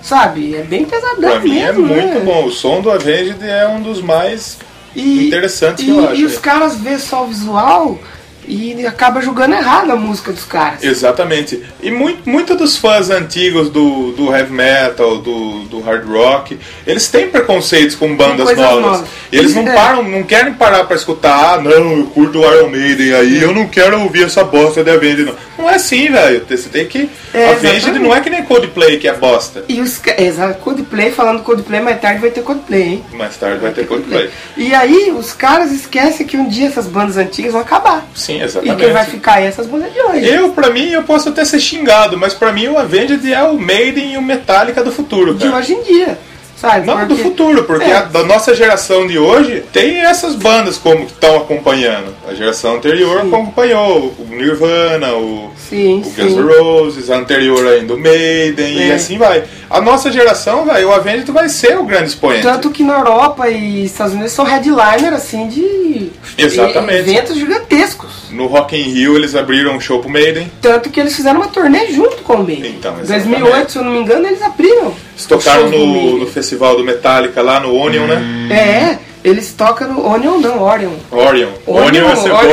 Sabe? 0.07 0.55
É 0.55 0.63
bem 0.63 0.85
pesadão 0.85 1.31
Pra 1.31 1.39
mim 1.41 1.57
é 1.59 1.65
mesmo, 1.73 1.85
muito 1.85 2.19
né? 2.19 2.21
bom. 2.23 2.45
O 2.45 2.51
som 2.51 2.79
do 2.79 2.89
Avenged 2.89 3.43
é 3.43 3.67
um 3.67 3.81
dos 3.81 4.01
mais 4.01 4.57
E, 4.95 5.27
interessantes 5.27 5.83
que 5.83 5.91
e, 5.91 5.97
eu 5.97 6.05
acho. 6.09 6.15
e 6.21 6.25
os 6.25 6.37
caras 6.37 6.75
vê 6.77 6.97
só 6.97 7.23
o 7.25 7.27
visual 7.27 7.99
e 8.47 8.85
acaba 8.85 9.21
julgando 9.21 9.55
errado 9.55 9.91
a 9.91 9.95
música 9.95 10.31
dos 10.31 10.45
caras. 10.45 10.83
Exatamente. 10.83 11.61
E 11.81 11.91
muito, 11.91 12.27
muito 12.27 12.55
dos 12.55 12.77
fãs 12.77 13.09
antigos 13.09 13.69
do, 13.69 14.13
do 14.13 14.33
heavy 14.33 14.53
metal, 14.53 15.17
do, 15.17 15.63
do 15.65 15.81
hard 15.81 16.07
rock, 16.07 16.57
eles 16.85 17.07
têm 17.09 17.29
preconceitos 17.29 17.95
com 17.95 18.15
bandas 18.15 18.55
novas. 18.55 18.81
novas. 18.81 19.09
Eles 19.31 19.53
não 19.53 19.67
é. 19.67 19.73
param, 19.73 20.03
não 20.03 20.23
querem 20.23 20.53
parar 20.53 20.85
pra 20.85 20.95
escutar, 20.95 21.55
ah, 21.55 21.61
não, 21.61 21.71
eu 21.71 22.05
curto 22.07 22.39
o 22.39 22.53
Iron 22.53 22.69
Maiden 22.69 23.13
aí, 23.13 23.41
eu 23.41 23.53
não 23.53 23.67
quero 23.67 24.01
ouvir 24.01 24.23
essa 24.23 24.43
bosta 24.43 24.83
de 24.83 24.89
Avenged, 24.89 25.25
não. 25.25 25.35
Não 25.57 25.69
é 25.69 25.75
assim, 25.75 26.09
velho. 26.09 26.45
Você 26.47 26.69
tem 26.69 26.85
que. 26.85 27.09
É, 27.33 27.49
Avenged 27.49 27.99
não 27.99 28.15
é 28.15 28.21
que 28.21 28.29
nem 28.29 28.43
Coldplay, 28.43 28.99
que 28.99 29.07
é 29.07 29.13
bosta. 29.13 29.65
E 29.67 29.81
os 29.81 29.99
exato, 30.17 30.59
Coldplay, 30.59 31.11
falando 31.11 31.41
Coldplay, 31.41 31.81
mais 31.81 31.99
tarde 31.99 32.21
vai 32.21 32.29
ter 32.29 32.43
Coldplay, 32.43 32.83
hein? 32.83 33.05
Mais 33.13 33.35
tarde 33.37 33.59
vai 33.59 33.71
ter 33.71 33.87
Coldplay. 33.87 34.29
E 34.55 34.73
aí 34.73 35.11
os 35.11 35.33
caras 35.33 35.71
esquecem 35.71 36.25
que 36.25 36.37
um 36.37 36.47
dia 36.47 36.67
essas 36.67 36.85
bandas 36.85 37.17
antigas 37.17 37.51
vão 37.51 37.61
acabar. 37.61 38.07
Sim, 38.13 38.36
E 38.37 38.43
exatamente. 38.43 38.77
quem 38.83 38.91
vai 38.93 39.05
ficar 39.05 39.33
aí 39.35 39.45
é 39.45 39.47
essas 39.47 39.67
bandas 39.67 39.91
de 39.93 39.99
hoje. 40.01 40.25
Eu, 40.27 40.49
pra 40.51 40.69
mim, 40.69 40.89
eu 40.89 41.03
posso 41.03 41.29
até 41.29 41.43
ser 41.45 41.59
xingado, 41.59 42.17
mas 42.17 42.33
pra 42.33 42.51
mim 42.51 42.67
o 42.67 42.77
Avenged 42.77 43.31
é 43.31 43.43
o 43.43 43.57
Maiden 43.57 44.13
e 44.13 44.17
o 44.17 44.21
Metallica 44.21 44.83
do 44.83 44.91
futuro, 44.91 45.33
De 45.35 45.45
cara. 45.45 45.57
hoje 45.57 45.73
em 45.73 45.83
dia. 45.83 46.17
Sabe? 46.59 46.87
Não, 46.87 46.97
do 47.01 47.07
Porque- 47.07 47.21
futuro, 47.23 47.63
porque 47.65 47.85
É. 47.85 47.97
a, 47.97 48.01
da 48.01 48.23
nossa 48.23 48.53
geração 48.55 49.05
de 49.05 49.19
hoje 49.19 49.63
tem 49.71 49.99
essas 50.01 50.33
bandas 50.33 50.77
como 50.77 51.05
que 51.05 51.11
estão 51.11 51.37
acompanhando. 51.37 52.15
A 52.27 52.33
geração 52.33 52.75
anterior 52.77 53.21
Sim. 53.21 53.27
acompanhou 53.27 54.15
o 54.17 54.25
Nirvana, 54.31 55.13
o, 55.13 55.51
Sim, 55.69 56.01
o. 56.03 56.09
Guns 56.09 56.33
N' 56.33 56.41
Roses, 56.41 57.09
a 57.11 57.17
anterior 57.17 57.63
ainda 57.67 57.93
o 57.93 57.97
Maiden 57.97 58.73
e 58.75 58.89
É. 58.89 58.95
assim 58.95 59.19
vai. 59.19 59.43
A 59.69 59.79
nossa 59.79 60.11
geração, 60.11 60.65
velho, 60.65 60.87
o 60.89 60.93
Avenged 60.93 61.29
vai 61.31 61.47
ser 61.47 61.77
o 61.77 61.83
grande 61.83 62.07
expoente. 62.09 62.41
Tanto 62.41 62.71
que 62.71 62.81
na 62.83 62.93
Europa 62.99 63.47
e 63.49 63.85
Estados 63.85 64.13
Unidos 64.13 64.31
são 64.31 64.43
headliner 64.43 65.13
assim 65.13 65.47
de 65.49 66.09
Exatamente. 66.37 66.99
eventos 67.11 67.35
gigantescos. 67.37 68.31
No 68.31 68.47
Rock 68.47 68.75
in 68.75 68.81
Rio 68.93 69.15
eles 69.15 69.35
abriram 69.35 69.75
um 69.75 69.79
show 69.79 69.99
pro 69.99 70.09
Maiden. 70.09 70.51
Tanto 70.61 70.89
que 70.89 70.99
eles 70.99 71.15
fizeram 71.15 71.37
uma 71.39 71.49
turnê 71.49 71.91
junto 71.91 72.17
com 72.23 72.33
o 72.33 72.43
Maiden. 72.43 72.71
Então, 72.79 72.97
Em 72.97 73.01
exatamente. 73.01 73.29
2008, 73.41 73.71
se 73.71 73.77
eu 73.77 73.83
não 73.83 73.91
me 73.91 73.99
engano, 73.99 74.25
eles 74.27 74.41
abriram. 74.41 74.93
Eles 75.17 75.25
tocaram 75.25 75.71
do 75.71 75.79
no, 75.79 76.17
no 76.19 76.27
festival 76.27 76.77
do 76.77 76.83
Metallica 76.83 77.41
lá 77.41 77.59
no 77.59 77.75
Onion, 77.75 78.05
né? 78.05 78.21
É, 78.51 78.99
eles 79.27 79.51
tocam 79.51 79.91
no 79.91 80.07
Onion 80.07 80.37
não, 80.37 80.61
Orion. 80.61 80.93
Orion. 81.09 81.49
Onion, 81.65 81.87
Onion 81.87 82.09
é 82.09 82.15
cebola. 82.15 82.43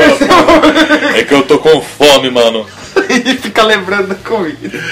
É. 1.14 1.20
É 1.20 1.24
que 1.24 1.34
eu 1.34 1.42
tô 1.42 1.58
com 1.58 1.82
fome, 1.82 2.30
mano. 2.30 2.66
e 3.10 3.34
fica 3.34 3.62
lembrando 3.62 4.08
da 4.08 4.14
comida. 4.14 4.82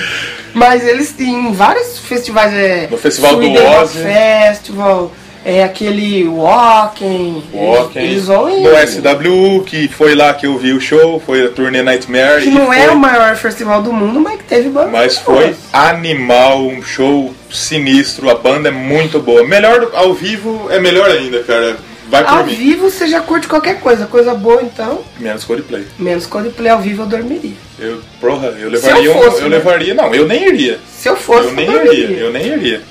Mas 0.53 0.87
eles 0.87 1.13
têm 1.13 1.53
vários 1.55 1.99
festivais. 1.99 2.53
É, 2.53 2.89
No 2.91 2.99
festival 2.99 3.37
do 3.37 3.43
Sweden 3.43 3.67
Rock 3.67 3.83
Ozzy. 3.85 4.03
Festival, 4.03 5.13
é 5.45 5.65
aquele 5.65 6.27
Walking. 6.29 7.43
Walking. 7.53 7.99
Eles 7.99 8.27
vão 8.27 8.49
em. 8.49 8.63
No 8.63 8.71
SWU, 8.87 9.65
que 9.65 9.89
foi 9.89 10.15
lá 10.15 10.33
que 10.35 10.47
eu 10.47 10.57
vi 10.59 10.73
o 10.73 10.81
show, 10.81 11.21
foi 11.25 11.47
a 11.47 11.49
turnê 11.51 11.83
Nightmare. 11.83 12.43
Que 12.43 12.51
não 12.51 12.67
foi, 12.67 12.79
é 12.79 12.91
o 12.91 12.97
maior 12.97 13.35
festival 13.37 13.83
do 13.83 13.93
mundo, 13.93 14.21
mas 14.21 14.39
que 14.39 14.45
teve 14.45 14.69
banda. 14.69 14.89
Mas 14.89 15.19
foi 15.19 15.55
animal, 15.73 16.67
um 16.67 16.83
show 16.83 17.35
sinistro, 17.51 18.31
a 18.31 18.35
banda 18.35 18.69
é 18.69 18.73
muito 18.73 19.19
boa. 19.21 19.45
Melhor 19.47 19.91
ao 19.95 20.15
vivo 20.15 20.69
é 20.71 20.79
melhor 20.79 21.11
ainda, 21.11 21.41
cara. 21.43 21.77
Vai 22.09 22.25
por 22.25 22.31
Ao 22.35 22.45
mim. 22.45 22.55
vivo 22.55 22.91
você 22.91 23.07
já 23.07 23.21
curte 23.23 23.47
qualquer 23.49 23.81
coisa, 23.81 24.05
coisa 24.05 24.35
boa 24.35 24.61
então. 24.63 25.01
Menos 25.19 25.45
Coldplay. 25.45 25.87
Menos 25.99 26.27
Coldplay 26.27 26.69
ao 26.71 26.79
vivo 26.79 27.05
eu 27.05 27.07
dormiria. 27.07 27.55
Eu, 27.79 28.01
porra, 28.21 28.49
eu 28.49 28.69
levaria 28.69 29.05
eu 29.05 29.17
um- 29.17 29.23
fosse, 29.23 29.41
eu 29.43 29.49
né? 29.49 29.57
levaria, 29.57 29.95
não, 29.95 30.15
eu 30.15 30.27
nem 30.27 30.47
iria. 30.47 30.79
Se 30.95 31.09
eu 31.09 31.17
fosse, 31.17 31.49
eu 31.49 31.55
nem 31.55 31.71
iria, 31.71 32.09
eu 32.19 32.31
nem 32.31 32.47
iria. 32.49 32.83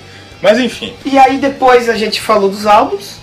Mas 0.41 0.57
enfim, 0.59 0.93
E 1.05 1.17
aí 1.17 1.37
depois 1.37 1.87
a 1.89 1.95
gente 1.95 2.19
falou 2.21 2.49
dos 2.49 2.65
álbuns, 2.65 3.15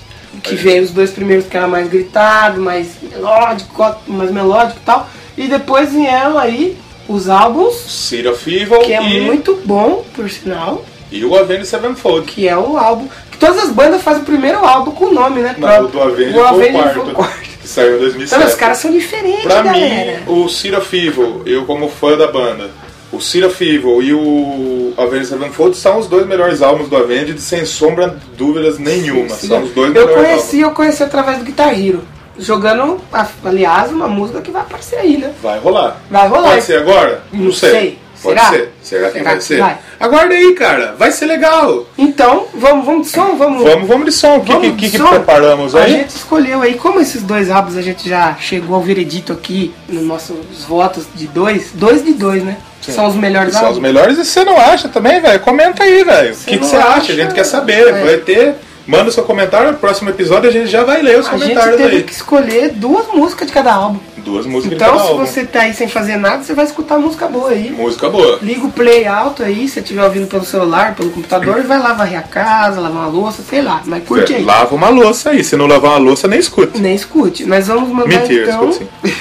que 0.42 0.54
veio 0.54 0.82
os 0.84 0.90
dois 0.90 1.10
primeiros 1.10 1.46
que 1.46 1.56
era 1.56 1.66
mais 1.66 1.88
gritado, 1.88 2.60
mais 2.60 2.88
melódico, 3.02 3.96
mais 4.06 4.30
melódico 4.30 4.78
e 4.82 4.84
tal. 4.84 5.08
E 5.36 5.46
depois 5.48 5.92
vieram 5.92 6.38
aí 6.38 6.76
os 7.08 7.28
álbuns, 7.28 7.74
City 7.74 8.28
of 8.28 8.54
Evil 8.54 8.78
que 8.80 8.92
é 8.92 9.02
e, 9.02 9.20
muito 9.22 9.60
bom, 9.64 10.04
por 10.14 10.28
sinal, 10.30 10.84
e 11.10 11.24
o 11.24 11.34
Avenged 11.36 11.66
Sevenfold. 11.66 12.26
que 12.26 12.46
é 12.46 12.56
o 12.56 12.76
álbum. 12.76 13.08
Que 13.32 13.38
todas 13.38 13.58
as 13.64 13.70
bandas 13.70 14.02
fazem 14.02 14.22
o 14.22 14.26
primeiro 14.26 14.58
álbum 14.64 14.90
com 14.92 15.06
o 15.06 15.12
nome, 15.14 15.40
né? 15.40 15.54
Não, 15.58 15.84
o 15.84 15.88
do 15.88 16.00
Avenged 16.02 16.32
foi 16.34 16.42
o 16.42 16.46
Avenged 16.46 16.72
quarto, 16.72 17.00
foi 17.00 17.10
o 17.12 17.14
quarto. 17.14 17.40
que 17.60 17.68
saiu 17.68 17.96
em 17.96 17.98
2007. 18.00 18.34
Então, 18.40 18.48
os 18.48 18.54
caras 18.58 18.78
são 18.78 18.90
diferentes, 18.92 19.42
Pra 19.44 19.62
galera. 19.62 20.20
mim, 20.26 20.32
o 20.32 20.48
City 20.48 20.74
of 20.76 20.96
Evil, 20.96 21.42
eu 21.46 21.64
como 21.64 21.88
fã 21.88 22.16
da 22.16 22.26
banda, 22.30 22.70
o 23.12 23.20
of 23.46 23.64
Evil 23.64 24.02
e 24.02 24.12
o 24.12 24.92
Avenged 24.96 25.26
Sevenfold 25.26 25.76
são 25.76 25.98
os 25.98 26.06
dois 26.06 26.26
melhores 26.26 26.60
álbuns 26.60 26.88
do 26.88 26.96
Avenged, 26.96 27.40
sem 27.40 27.64
sombra 27.64 28.10
de 28.10 28.36
dúvidas 28.36 28.78
nenhuma. 28.78 29.30
Sim, 29.30 29.48
São 29.48 29.62
os 29.62 29.70
dois 29.70 29.94
eu 29.94 30.06
melhores 30.06 30.28
conheci, 30.28 30.60
eu 30.60 30.70
conheci 30.72 31.02
através 31.02 31.38
do 31.38 31.44
Guitar 31.44 31.78
Hero. 31.78 32.02
Jogando, 32.38 33.00
aliás, 33.44 33.90
uma 33.90 34.06
música 34.06 34.40
que 34.40 34.50
vai 34.50 34.62
aparecer 34.62 34.96
aí, 34.96 35.16
né? 35.16 35.28
álbuns. 35.28 35.34
Vai 35.42 35.58
rolar. 35.58 36.00
Vai 36.08 36.28
rolar. 36.28 36.50
Pode 36.50 36.62
ser 36.62 36.78
agora? 36.78 37.22
Não 37.32 37.52
sei. 37.52 37.98
Pode 38.22 38.40
Será? 38.40 38.50
ser. 38.50 38.72
Será 38.82 39.10
que 39.10 39.20
vai 39.22 39.36
que 39.36 39.44
ser? 39.44 39.58
vai? 39.60 39.78
Aguarda 40.00 40.34
aí, 40.34 40.52
cara. 40.54 40.94
Vai 40.98 41.12
ser 41.12 41.26
legal. 41.26 41.86
Então, 41.96 42.46
vamos, 42.54 42.84
vamos 42.84 43.06
de 43.06 43.12
som? 43.12 43.36
Vamos, 43.36 43.62
Vamos, 43.62 43.88
vamos 43.88 44.04
de 44.06 44.12
som. 44.12 44.36
O 44.38 44.40
que, 44.44 44.58
que, 44.58 44.72
que, 44.72 44.90
que 44.98 45.02
preparamos 45.08 45.74
A 45.76 45.80
aí? 45.82 45.92
gente 45.92 46.10
escolheu 46.10 46.60
aí, 46.62 46.74
como 46.74 47.00
esses 47.00 47.22
dois 47.22 47.50
álbuns 47.50 47.76
a 47.76 47.82
gente 47.82 48.08
já 48.08 48.34
chegou 48.40 48.74
ao 48.76 48.82
veredito 48.82 49.32
aqui 49.32 49.72
nos 49.88 50.02
nossos 50.02 50.64
votos 50.66 51.04
de 51.14 51.26
dois, 51.28 51.70
dois 51.74 52.04
de 52.04 52.12
dois, 52.14 52.42
né? 52.42 52.56
São 52.82 53.06
os 53.06 53.16
melhores 53.16 53.52
São 53.52 53.70
os 53.70 53.78
melhores 53.78 54.16
e 54.18 54.24
você 54.24 54.42
não 54.44 54.56
acha 54.58 54.88
também, 54.88 55.20
velho, 55.20 55.38
comenta 55.40 55.82
aí, 55.82 56.02
velho. 56.04 56.34
O 56.34 56.36
que, 56.38 56.56
você 56.56 56.76
acha? 56.76 56.88
acha, 56.88 57.12
A 57.12 57.16
gente 57.16 57.34
quer 57.34 57.44
saber. 57.44 57.86
é. 57.88 58.04
Vai 58.04 58.16
ter. 58.18 58.54
Manda 58.86 59.10
o 59.10 59.12
seu 59.12 59.22
comentário, 59.24 59.70
no 59.72 59.76
próximo 59.76 60.08
episódio 60.08 60.48
a 60.48 60.52
gente 60.52 60.68
já 60.68 60.82
vai 60.82 61.02
ler 61.02 61.18
os 61.18 61.28
A 61.28 61.32
gente 61.32 61.40
comentários 61.42 61.76
teve 61.76 61.96
aí. 61.96 62.02
que 62.04 62.12
escolher 62.12 62.70
duas 62.70 63.06
músicas 63.08 63.46
de 63.46 63.52
cada 63.52 63.74
álbum. 63.74 63.98
Duas 64.24 64.46
músicas 64.46 64.76
Então, 64.76 64.98
se 64.98 65.06
álbum. 65.08 65.26
você 65.26 65.44
tá 65.44 65.60
aí 65.62 65.74
sem 65.74 65.88
fazer 65.88 66.16
nada, 66.16 66.42
você 66.42 66.54
vai 66.54 66.64
escutar 66.64 66.98
música 66.98 67.26
boa 67.28 67.50
aí. 67.50 67.70
Música 67.70 68.08
boa. 68.08 68.38
Liga 68.42 68.66
o 68.66 68.70
play 68.72 69.06
alto 69.06 69.42
aí, 69.42 69.66
se 69.68 69.74
você 69.74 69.80
estiver 69.80 70.04
ouvindo 70.04 70.26
pelo 70.26 70.44
celular, 70.44 70.94
pelo 70.94 71.10
computador, 71.10 71.58
e 71.58 71.62
vai 71.62 71.78
lá 71.78 71.92
varrer 71.92 72.18
a 72.18 72.22
casa, 72.22 72.80
lavar 72.80 73.02
uma 73.02 73.06
louça, 73.08 73.42
sei 73.42 73.62
lá. 73.62 73.82
Mas 73.84 74.04
curte 74.04 74.34
aí. 74.34 74.44
Lava 74.44 74.74
uma 74.74 74.88
louça 74.88 75.30
aí. 75.30 75.42
Se 75.42 75.56
não 75.56 75.66
lavar 75.66 75.92
uma 75.92 75.98
louça, 75.98 76.26
nem 76.28 76.38
escuta. 76.38 76.78
Nem 76.78 76.94
escute. 76.94 77.44
Nós 77.44 77.66
vamos 77.68 77.88
mandar 77.90 78.20
Mentira, 78.20 78.44
então. 78.52 78.68
escuta 78.70 78.90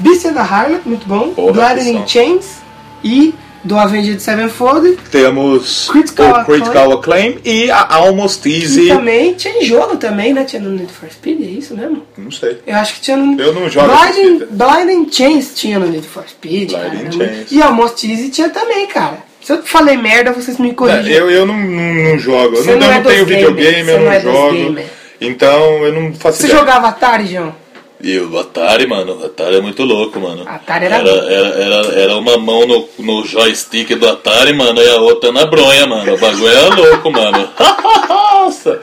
Beast 0.00 0.24
and 0.26 0.34
the 0.34 0.40
Harlot, 0.40 0.82
muito 0.86 1.06
bom. 1.08 1.30
Porra, 1.30 1.52
Blood 1.52 1.88
in. 1.90 2.06
Chains 2.06 2.58
e 3.02 3.34
do 3.64 3.76
Avenged 3.78 4.20
Sevenfold. 4.20 4.96
Temos 5.10 5.88
Critical 5.90 6.42
o 6.42 6.44
Critical 6.44 6.92
Acclaim 6.92 7.38
e 7.44 7.70
a 7.70 7.94
Almost 7.96 8.48
E 8.48 8.62
Easy. 8.62 8.88
também 8.88 9.34
tinha 9.34 9.58
em 9.58 9.64
jogo 9.64 9.96
também, 9.96 10.32
né? 10.32 10.44
Tinha 10.44 10.62
no 10.62 10.70
Need 10.70 10.92
for 10.92 11.08
Speed, 11.10 11.40
é 11.40 11.44
isso 11.44 11.74
mesmo? 11.76 12.02
Não 12.16 12.30
sei. 12.30 12.58
Eu 12.66 12.76
acho 12.76 12.94
que 12.94 13.00
tinha 13.00 13.16
no. 13.16 13.40
Eu 13.40 13.52
não 13.52 13.68
jogo 13.68 13.88
Blinding. 13.88 14.46
Blinding 14.50 15.12
Chains 15.12 15.52
tinha 15.54 15.78
no 15.78 15.86
Need 15.86 16.06
for 16.06 16.24
Speed. 16.28 16.70
Blinding 16.72 17.18
cara. 17.18 17.32
Chains. 17.34 17.52
E 17.52 17.60
Almost 17.62 18.10
Easy 18.10 18.28
tinha 18.30 18.48
também, 18.48 18.86
cara. 18.86 19.18
Se 19.42 19.52
eu 19.52 19.62
falei 19.62 19.96
merda, 19.96 20.32
vocês 20.32 20.58
me 20.58 20.74
corrigem. 20.74 21.12
Eu, 21.12 21.30
eu 21.30 21.46
não, 21.46 21.56
não, 21.58 21.94
não 22.10 22.18
jogo. 22.18 22.56
Eu 22.56 22.62
Você 22.62 22.72
não, 22.72 22.80
não 22.80 22.86
eu 22.86 22.92
é 22.92 22.96
não 23.00 23.10
tenho 23.10 23.24
videogame, 23.26 23.90
eu 23.90 23.98
não 23.98 24.04
não 24.04 24.12
é 24.12 24.20
jogo. 24.20 24.52
gamer. 24.52 24.86
Então 25.20 25.84
eu 25.84 25.92
não 25.92 26.12
faço 26.14 26.38
Você 26.38 26.46
ideia. 26.46 26.58
jogava 26.60 26.88
Atari, 26.88 27.26
João? 27.26 27.54
E 28.00 28.16
o 28.18 28.38
Atari, 28.38 28.86
mano, 28.86 29.18
o 29.20 29.26
Atari 29.26 29.56
é 29.56 29.60
muito 29.60 29.82
louco, 29.84 30.20
mano. 30.20 30.44
Atari 30.46 30.84
era 30.86 30.96
era, 30.98 31.10
era, 31.10 31.48
era, 31.62 32.00
era 32.02 32.16
uma 32.16 32.38
mão 32.38 32.64
no, 32.66 32.88
no 32.98 33.24
joystick 33.26 33.94
do 33.96 34.08
Atari, 34.08 34.52
mano, 34.52 34.80
e 34.80 34.88
a 34.88 34.96
outra 34.98 35.32
na 35.32 35.44
bronha, 35.46 35.84
mano. 35.86 36.14
O 36.14 36.18
bagulho 36.18 36.48
era 36.48 36.74
louco, 36.74 37.10
mano. 37.10 37.48
Nossa! 38.08 38.80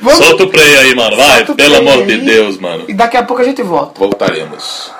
Vamos- 0.00 0.24
Solta 0.24 0.44
o 0.44 0.48
play 0.48 0.76
aí, 0.78 0.94
mano. 0.94 1.16
Vai, 1.16 1.44
pelo 1.44 1.76
amor 1.76 2.06
de 2.06 2.12
aí. 2.12 2.18
Deus, 2.20 2.58
mano. 2.58 2.84
E 2.88 2.94
daqui 2.94 3.16
a 3.16 3.24
pouco 3.24 3.42
a 3.42 3.44
gente 3.44 3.62
volta. 3.62 3.98
Voltaremos. 3.98 4.92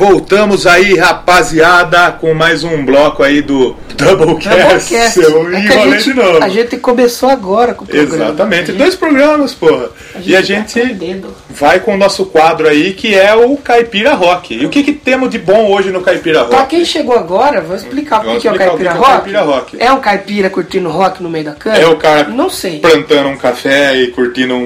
Voltamos 0.00 0.66
aí, 0.66 0.96
rapaziada, 0.96 2.10
com 2.12 2.32
mais 2.32 2.64
um 2.64 2.82
bloco 2.86 3.22
aí 3.22 3.42
do 3.42 3.76
Doublecast. 4.04 4.50
Doublecast. 4.50 5.20
Eu 5.20 5.52
É 5.52 5.56
a 5.56 5.60
enrolei 5.60 5.92
gente, 5.98 6.04
de 6.04 6.14
novo. 6.14 6.42
a 6.44 6.48
gente 6.48 6.76
começou 6.78 7.28
agora 7.28 7.74
com 7.74 7.84
o 7.84 7.86
programa. 7.86 8.24
Exatamente, 8.24 8.70
A 8.70 8.74
dois 8.74 8.94
programas, 8.94 9.54
porra. 9.54 9.88
gente 10.16 10.28
E 10.30 10.34
a 10.36 10.40
tá 10.40 10.44
gente 10.46 10.80
o 10.80 10.94
dedo. 10.94 11.34
vai 11.50 11.80
com 11.80 11.94
o 11.94 11.96
nosso 11.96 12.26
quadro 12.26 12.68
aí, 12.68 12.92
que 12.92 13.14
é 13.14 13.34
o 13.34 13.56
Caipira 13.56 14.14
Rock. 14.14 14.54
E 14.54 14.64
o 14.66 14.68
que, 14.68 14.82
que 14.82 14.92
temos 14.92 15.30
de 15.30 15.38
bom 15.38 15.70
hoje 15.70 15.90
no 15.90 16.00
Caipira 16.00 16.40
Rock? 16.40 16.50
Pra 16.54 16.66
quem 16.66 16.84
chegou 16.84 17.14
agora, 17.16 17.60
vou 17.60 17.76
explicar 17.76 18.20
o 18.26 18.38
que, 18.38 18.46
é 18.48 18.50
o 18.50 18.54
o 18.54 18.58
caipira 18.58 18.90
é 18.90 18.92
o 18.94 18.96
rock. 18.96 19.10
caipira 19.10 19.42
rock. 19.42 19.76
É 19.80 19.92
um 19.92 20.00
caipira 20.00 20.50
curtindo 20.50 20.88
rock 20.88 21.22
no 21.22 21.30
meio 21.30 21.44
da 21.44 21.52
cana? 21.52 21.78
É 21.78 21.86
o 21.86 21.96
cara 21.96 22.24
Não 22.28 22.50
sei. 22.50 22.78
plantando 22.80 23.28
um 23.28 23.36
café 23.36 23.96
e 23.96 24.08
curtindo 24.08 24.54
um. 24.54 24.60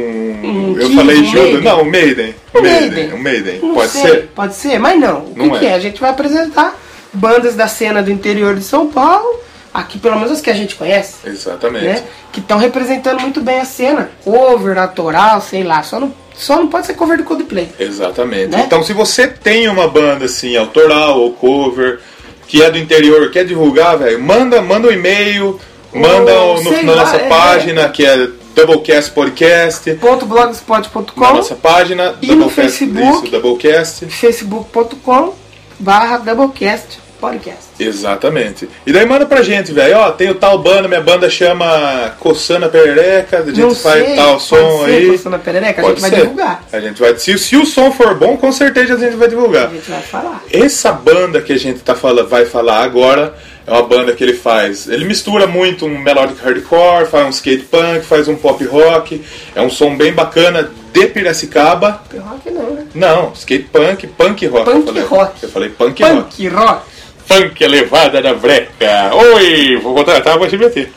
Um 0.45 0.77
eu 0.79 0.91
falei 0.91 1.19
um 1.21 1.25
Judas. 1.25 1.43
Maiden. 1.45 1.61
Não, 1.63 1.81
um 1.83 1.85
Maiden. 1.85 2.35
Maiden. 2.55 2.81
Maiden. 2.91 3.13
Um 3.15 3.19
Maiden. 3.19 3.59
Não 3.63 3.75
Pode 3.75 3.91
sei, 3.91 4.03
ser? 4.03 4.31
Pode 4.35 4.55
ser, 4.55 4.79
mas 4.79 4.99
não. 5.01 5.19
O 5.21 5.33
Não 5.37 5.51
que, 5.51 5.57
é. 5.57 5.59
que 5.61 5.67
é? 5.67 5.75
A 5.75 5.79
gente 5.79 6.01
vai 6.01 6.11
apresentar 6.11 6.79
bandas 7.15 7.55
da 7.55 7.69
cena 7.69 8.03
do 8.03 8.11
interior 8.11 8.55
de 8.57 8.63
São 8.65 8.89
Paulo, 8.89 9.41
aqui 9.73 9.99
pelo 9.99 10.17
menos 10.17 10.31
as 10.33 10.41
que 10.41 10.51
a 10.51 10.55
gente 10.55 10.75
conhece, 10.75 11.15
Exatamente. 11.25 11.85
né? 11.85 12.05
Que 12.33 12.41
estão 12.41 12.59
representando 12.59 13.21
muito 13.21 13.41
bem 13.41 13.61
a 13.61 13.65
cena. 13.65 14.11
Cover, 14.25 14.77
autoral, 14.79 15.41
sei 15.41 15.63
lá. 15.63 15.83
Só 15.83 15.99
não, 16.01 16.13
só 16.37 16.57
não 16.57 16.67
pode 16.69 16.87
ser 16.87 16.95
cover 16.95 17.17
do 17.19 17.25
Coldplay. 17.25 17.69
Exatamente. 17.79 18.49
Né? 18.49 18.65
Então, 18.67 18.83
se 18.83 18.93
você 18.93 19.27
tem 19.29 19.69
uma 19.69 19.87
banda 19.89 20.25
assim, 20.27 20.57
autoral 20.57 21.19
ou 21.21 21.33
cover, 21.33 22.01
que 22.47 22.63
é 22.63 22.71
do 22.71 22.79
interior, 22.79 23.31
quer 23.31 23.45
divulgar, 23.45 23.97
velho, 23.97 24.21
manda, 24.21 24.61
manda 24.61 24.89
um 24.89 24.93
e-mail, 24.93 25.59
manda 25.93 26.33
Ou, 26.35 26.63
no- 26.63 26.83
na 26.83 26.93
lá, 26.93 27.05
nossa 27.05 27.17
é, 27.17 27.29
página, 27.29 27.89
que 27.89 28.05
é 28.05 28.29
Doublecast 28.55 29.11
Podcast. 29.13 29.93
Blogspot.com 29.95 31.21
Na 31.21 31.33
nossa 31.35 31.55
página, 31.55 32.15
E 32.23 32.27
no 32.29 32.45
Doublecast, 32.47 32.79
Facebook. 32.87 33.27
isso, 33.29 33.31
Doublecast. 33.41 34.07
facebook.com 34.07 35.35
barra 35.79 36.19
Doublecast 36.19 37.01
Podcast. 37.25 37.63
Exatamente. 37.79 38.69
E 38.87 38.93
daí 38.93 39.07
manda 39.07 39.25
pra 39.25 39.43
gente, 39.43 39.73
velho, 39.73 39.97
ó, 39.99 40.11
tem 40.13 40.31
o 40.31 40.35
tal 40.35 40.59
banda, 40.59 40.87
minha 40.89 41.01
banda 41.01 41.29
chama 41.31 42.15
Coçana 42.21 42.69
Perereca, 42.69 43.39
a 43.39 43.43
gente 43.47 43.61
Não 43.61 43.75
faz 43.75 44.05
sei, 44.05 44.17
tal 44.17 44.39
som 44.39 44.85
ser 44.85 44.91
aí. 44.91 45.11
Coçando 45.11 45.37
a 45.37 45.39
Perereca, 45.39 45.81
a 45.81 45.85
Pode 45.85 46.01
gente 46.01 46.11
vai 46.11 46.11
ser. 46.11 46.23
divulgar. 46.27 46.65
A 46.73 46.81
gente 46.81 47.01
vai, 47.01 47.17
se, 47.17 47.39
se 47.39 47.57
o 47.57 47.65
som 47.65 47.91
for 47.93 48.15
bom, 48.15 48.37
com 48.37 48.53
certeza 48.53 48.95
a 48.95 48.99
gente 48.99 49.17
vai 49.17 49.29
divulgar. 49.29 49.69
A 49.69 49.71
gente 49.71 49.91
vai 49.91 50.03
falar. 50.03 50.43
Essa 50.53 50.93
banda 50.93 51.41
que 51.41 51.53
a 51.53 51.59
gente 51.59 51.81
tá 51.81 51.95
fala, 51.95 52.25
vai 52.25 52.45
falar 52.45 52.83
agora 52.83 53.35
é 53.67 53.71
uma 53.73 53.83
banda 53.83 54.13
que 54.13 54.23
ele 54.23 54.35
faz. 54.35 54.87
Ele 54.89 55.07
mistura 55.07 55.47
muito 55.47 55.87
um 55.87 55.99
melodic 55.99 56.39
hardcore, 56.43 57.07
faz 57.07 57.27
um 57.27 57.31
skate 57.31 57.65
punk, 57.65 58.05
faz 58.05 58.29
um 58.29 58.37
pop 58.37 58.63
rock. 58.67 59.25
É 59.55 59.63
um 59.63 59.71
som 59.71 59.97
bem 59.97 60.13
bacana 60.13 60.71
de 60.93 61.07
Piracicaba. 61.07 62.03
Rock 62.15 62.51
não, 62.51 62.71
né? 62.71 62.87
Não, 62.95 63.33
skate 63.33 63.65
punk, 63.73 64.07
punk 64.09 64.47
rock. 64.47 64.65
Punk 64.67 64.77
eu 64.77 64.85
falei. 64.87 65.03
rock. 65.05 65.43
Eu 65.43 65.49
falei 65.49 65.69
punk, 65.71 66.03
rock. 66.03 66.15
Punk 66.15 66.49
rock. 66.49 66.83
Funk 67.27 67.63
elevada 67.63 68.21
da 68.21 68.35
breca. 68.35 69.11
Oi, 69.15 69.77
vou 69.83 69.95
contratar 69.95 70.39
o 70.39 70.45
SBT. 70.45 70.89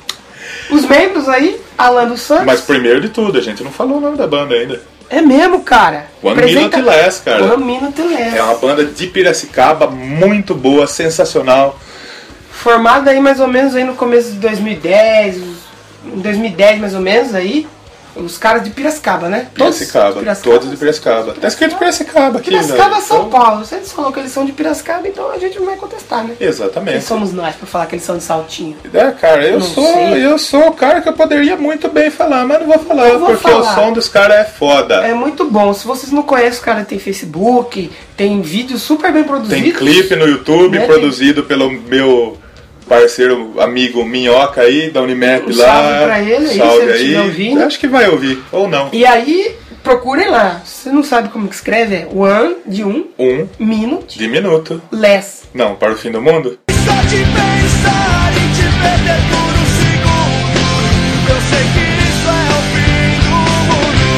Os 0.70 0.86
membros 0.86 1.30
aí, 1.30 1.60
Alan 1.78 2.06
dos 2.08 2.22
Santos. 2.22 2.46
Mas 2.46 2.62
primeiro 2.62 3.00
de 3.02 3.10
tudo, 3.10 3.38
a 3.38 3.42
gente 3.42 3.64
não 3.64 3.72
falou 3.72 3.98
o 3.98 4.02
nome 4.02 4.18
da 4.18 4.28
banda 4.28 4.54
ainda. 4.56 4.82
É 5.10 5.22
mesmo, 5.22 5.62
cara. 5.62 6.08
One 6.22 6.38
Apresenta- 6.38 6.78
Minute 6.78 6.82
Less, 6.98 7.22
cara. 7.24 7.54
One 7.54 7.64
Minute 7.64 8.02
Less. 8.02 8.36
É 8.38 8.44
uma 8.44 8.56
banda 8.56 8.84
de 8.84 9.08
Piracicaba 9.08 9.88
muito 9.88 10.54
boa, 10.54 10.86
sensacional. 10.86 11.80
Formada 12.52 13.12
aí 13.12 13.20
mais 13.20 13.40
ou 13.40 13.48
menos 13.48 13.74
aí 13.76 13.84
no 13.86 13.96
começo 13.96 14.32
de 14.32 14.40
2010, 14.40 15.38
em 15.38 16.20
2010 16.20 16.80
mais 16.82 16.94
ou 16.94 17.00
menos 17.02 17.34
aí, 17.34 17.66
os 18.24 18.38
caras 18.38 18.64
de 18.64 18.70
Piracicaba, 18.70 19.28
né? 19.30 19.48
Piracicaba, 19.54 20.22
todos 20.36 20.70
de 20.70 20.78
Piracicaba. 20.78 21.34
Tá 21.34 21.48
escrito 21.48 21.76
Piracicaba 21.78 22.40
aqui, 22.40 22.50
Piracicaba, 22.50 22.96
velho. 22.96 23.02
São 23.06 23.18
Então, 23.18 23.30
Paulo. 23.30 23.64
Eles 23.72 23.92
falam 23.92 24.12
que 24.12 24.20
eles 24.20 24.32
são 24.32 24.46
de 24.46 24.52
Piracicaba, 24.52 25.08
então 25.08 25.30
a 25.32 25.38
gente 25.38 25.58
não 25.60 25.66
vai 25.66 25.76
contestar, 25.76 26.24
né? 26.24 26.36
Quem 26.38 26.48
Exatamente. 26.48 27.04
somos 27.04 27.34
nós 27.34 27.56
pra 27.56 27.68
falar 27.68 27.86
que 27.86 27.96
eles 27.96 28.06
são 28.06 28.18
de 28.18 28.24
Saltinho? 28.24 28.78
É, 28.94 29.12
cara, 29.12 29.46
eu 29.46 29.62
sou, 29.62 29.84
sei. 29.94 30.26
eu 30.26 30.38
sou 30.38 30.68
o 30.68 30.74
cara 30.74 31.02
que 31.02 31.10
eu 31.10 31.14
poderia 31.14 31.56
muito 31.58 31.88
bem 31.90 32.10
falar, 32.10 32.46
mas 32.46 32.60
não 32.60 32.68
vou 32.68 32.80
falar, 32.80 33.08
Não 33.10 33.20
vou 33.20 33.30
porque 33.30 33.50
falar. 33.50 33.72
o 33.72 33.76
som 33.76 33.94
dos 33.94 34.08
caras 34.10 34.38
é 34.38 34.44
foda. 34.46 34.96
É 35.06 35.14
muito 35.14 35.46
bom. 35.50 35.74
Se 35.74 35.86
vocês 35.86 36.12
não 36.12 36.24
conhecem, 36.24 36.60
o 36.60 36.64
cara 36.64 36.84
tem 36.86 37.00
Facebook, 37.00 37.92
tem 38.16 38.42
vídeos 38.42 38.82
super 38.82 39.12
bem 39.12 39.24
produzidos. 39.24 39.64
Tem 39.64 39.72
clipe 39.74 40.16
no 40.16 40.26
YouTube 40.28 40.78
Né? 40.80 40.86
produzido 40.86 41.44
pelo 41.44 41.70
meu 41.72 42.38
parceiro, 42.88 43.54
amigo 43.60 44.04
Minhoca 44.06 44.62
aí, 44.62 44.90
da 44.90 45.02
Unimap 45.02 45.44
Um 45.48 45.56
lá. 45.58 45.66
salve 45.66 46.04
pra 46.06 46.20
ele 46.22 46.36
aí, 46.36 46.48
se 46.48 46.58
Salve 46.58 46.92
aí. 46.92 47.16
ouvindo. 47.18 47.64
Acho 47.64 47.80
que 47.80 47.88
vai 47.88 48.10
ouvir, 48.10 48.42
ou 48.52 48.68
não. 48.68 48.90
E 48.94 49.06
aí, 49.06 49.56
procurem 49.84 50.30
lá. 50.30 50.62
Se 50.66 50.84
você 50.84 50.90
não 50.92 51.04
sabe 51.04 51.30
como 51.30 51.48
que 51.48 51.56
escreve, 51.56 51.96
é 51.96 52.08
one 52.14 52.56
de 52.66 52.84
um, 52.84 53.08
Um 53.20 53.48
minute, 53.60 54.18
de 54.18 54.28
minuto. 54.28 54.82
less. 54.92 55.44
Não, 55.54 55.76
para 55.76 55.94
o 55.94 55.98
fim 55.98 56.12
do 56.12 56.22
mundo? 56.22 56.58
Só 56.72 56.94
de 57.08 57.18
pensar 57.18 58.32
em 58.34 58.52
te 58.54 58.64
perder 58.82 59.20
por 59.30 59.54
um 59.54 59.66
segundo 59.78 61.30
Eu 61.30 61.42
sei 61.50 61.64
que 61.74 61.84
isso 62.08 62.30
é 62.30 62.50
o 62.54 62.62
fim 62.74 63.20
do 63.20 63.36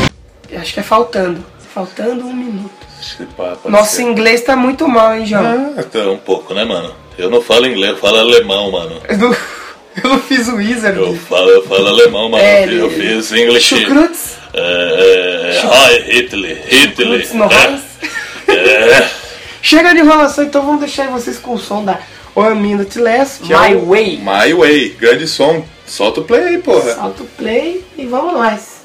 mundo 0.03 0.11
Eu 0.51 0.59
Acho 0.61 0.74
que 0.74 0.80
é 0.80 0.84
faltando. 0.84 1.43
Faltando 1.74 2.26
um 2.26 2.34
minuto. 2.34 2.72
Pá, 3.38 3.55
Nosso 3.65 3.95
ser. 3.97 4.01
inglês 4.03 4.41
tá 4.41 4.55
muito 4.55 4.88
mal, 4.88 5.15
hein, 5.15 5.26
João? 5.26 5.74
Ah, 5.78 5.82
Então, 5.88 6.13
um 6.13 6.17
pouco, 6.17 6.53
né, 6.53 6.65
mano? 6.65 6.93
Eu 7.20 7.30
não 7.30 7.41
falo 7.41 7.67
inglês, 7.67 7.91
eu 7.91 7.97
falo 7.97 8.17
alemão, 8.17 8.72
mano. 8.72 8.95
Eu, 9.09 9.17
não, 9.17 9.36
eu 10.01 10.09
não 10.09 10.20
fiz 10.22 10.47
o 10.47 10.55
Wizard. 10.55 10.97
Eu 10.97 11.13
falo, 11.17 11.49
eu 11.49 11.67
falo 11.67 11.88
alemão, 11.89 12.30
mano. 12.30 12.41
É, 12.41 12.63
eu 12.63 12.89
fiz 12.89 13.30
English. 13.34 13.76
Chucrutz. 13.76 14.38
É, 14.53 14.61
é, 14.61 15.61
Hi, 15.61 16.11
Hitler, 16.13 16.63
Hitler. 16.65 17.28
É, 18.47 18.53
é. 18.53 19.09
Chega 19.61 19.93
de 19.93 19.99
enrolação, 19.99 20.45
então 20.45 20.65
vamos 20.65 20.80
deixar 20.80 21.09
vocês 21.09 21.38
com 21.38 21.55
o 21.55 21.59
som 21.59 21.84
da 21.84 21.99
One 22.34 22.55
Minute 22.55 22.97
Less, 22.97 23.41
que 23.43 23.53
é 23.53 23.70
My 23.70 23.76
o 23.76 23.89
Way. 23.89 24.22
My 24.24 24.53
Way, 24.53 24.89
grande 24.97 25.28
som. 25.28 25.65
Solta 25.86 26.22
o 26.22 26.24
play 26.24 26.41
aí, 26.41 26.57
porra. 26.59 26.95
Salta 26.95 27.24
o 27.24 27.26
play 27.26 27.84
e 27.97 28.05
vamos 28.05 28.34
nós. 28.34 28.78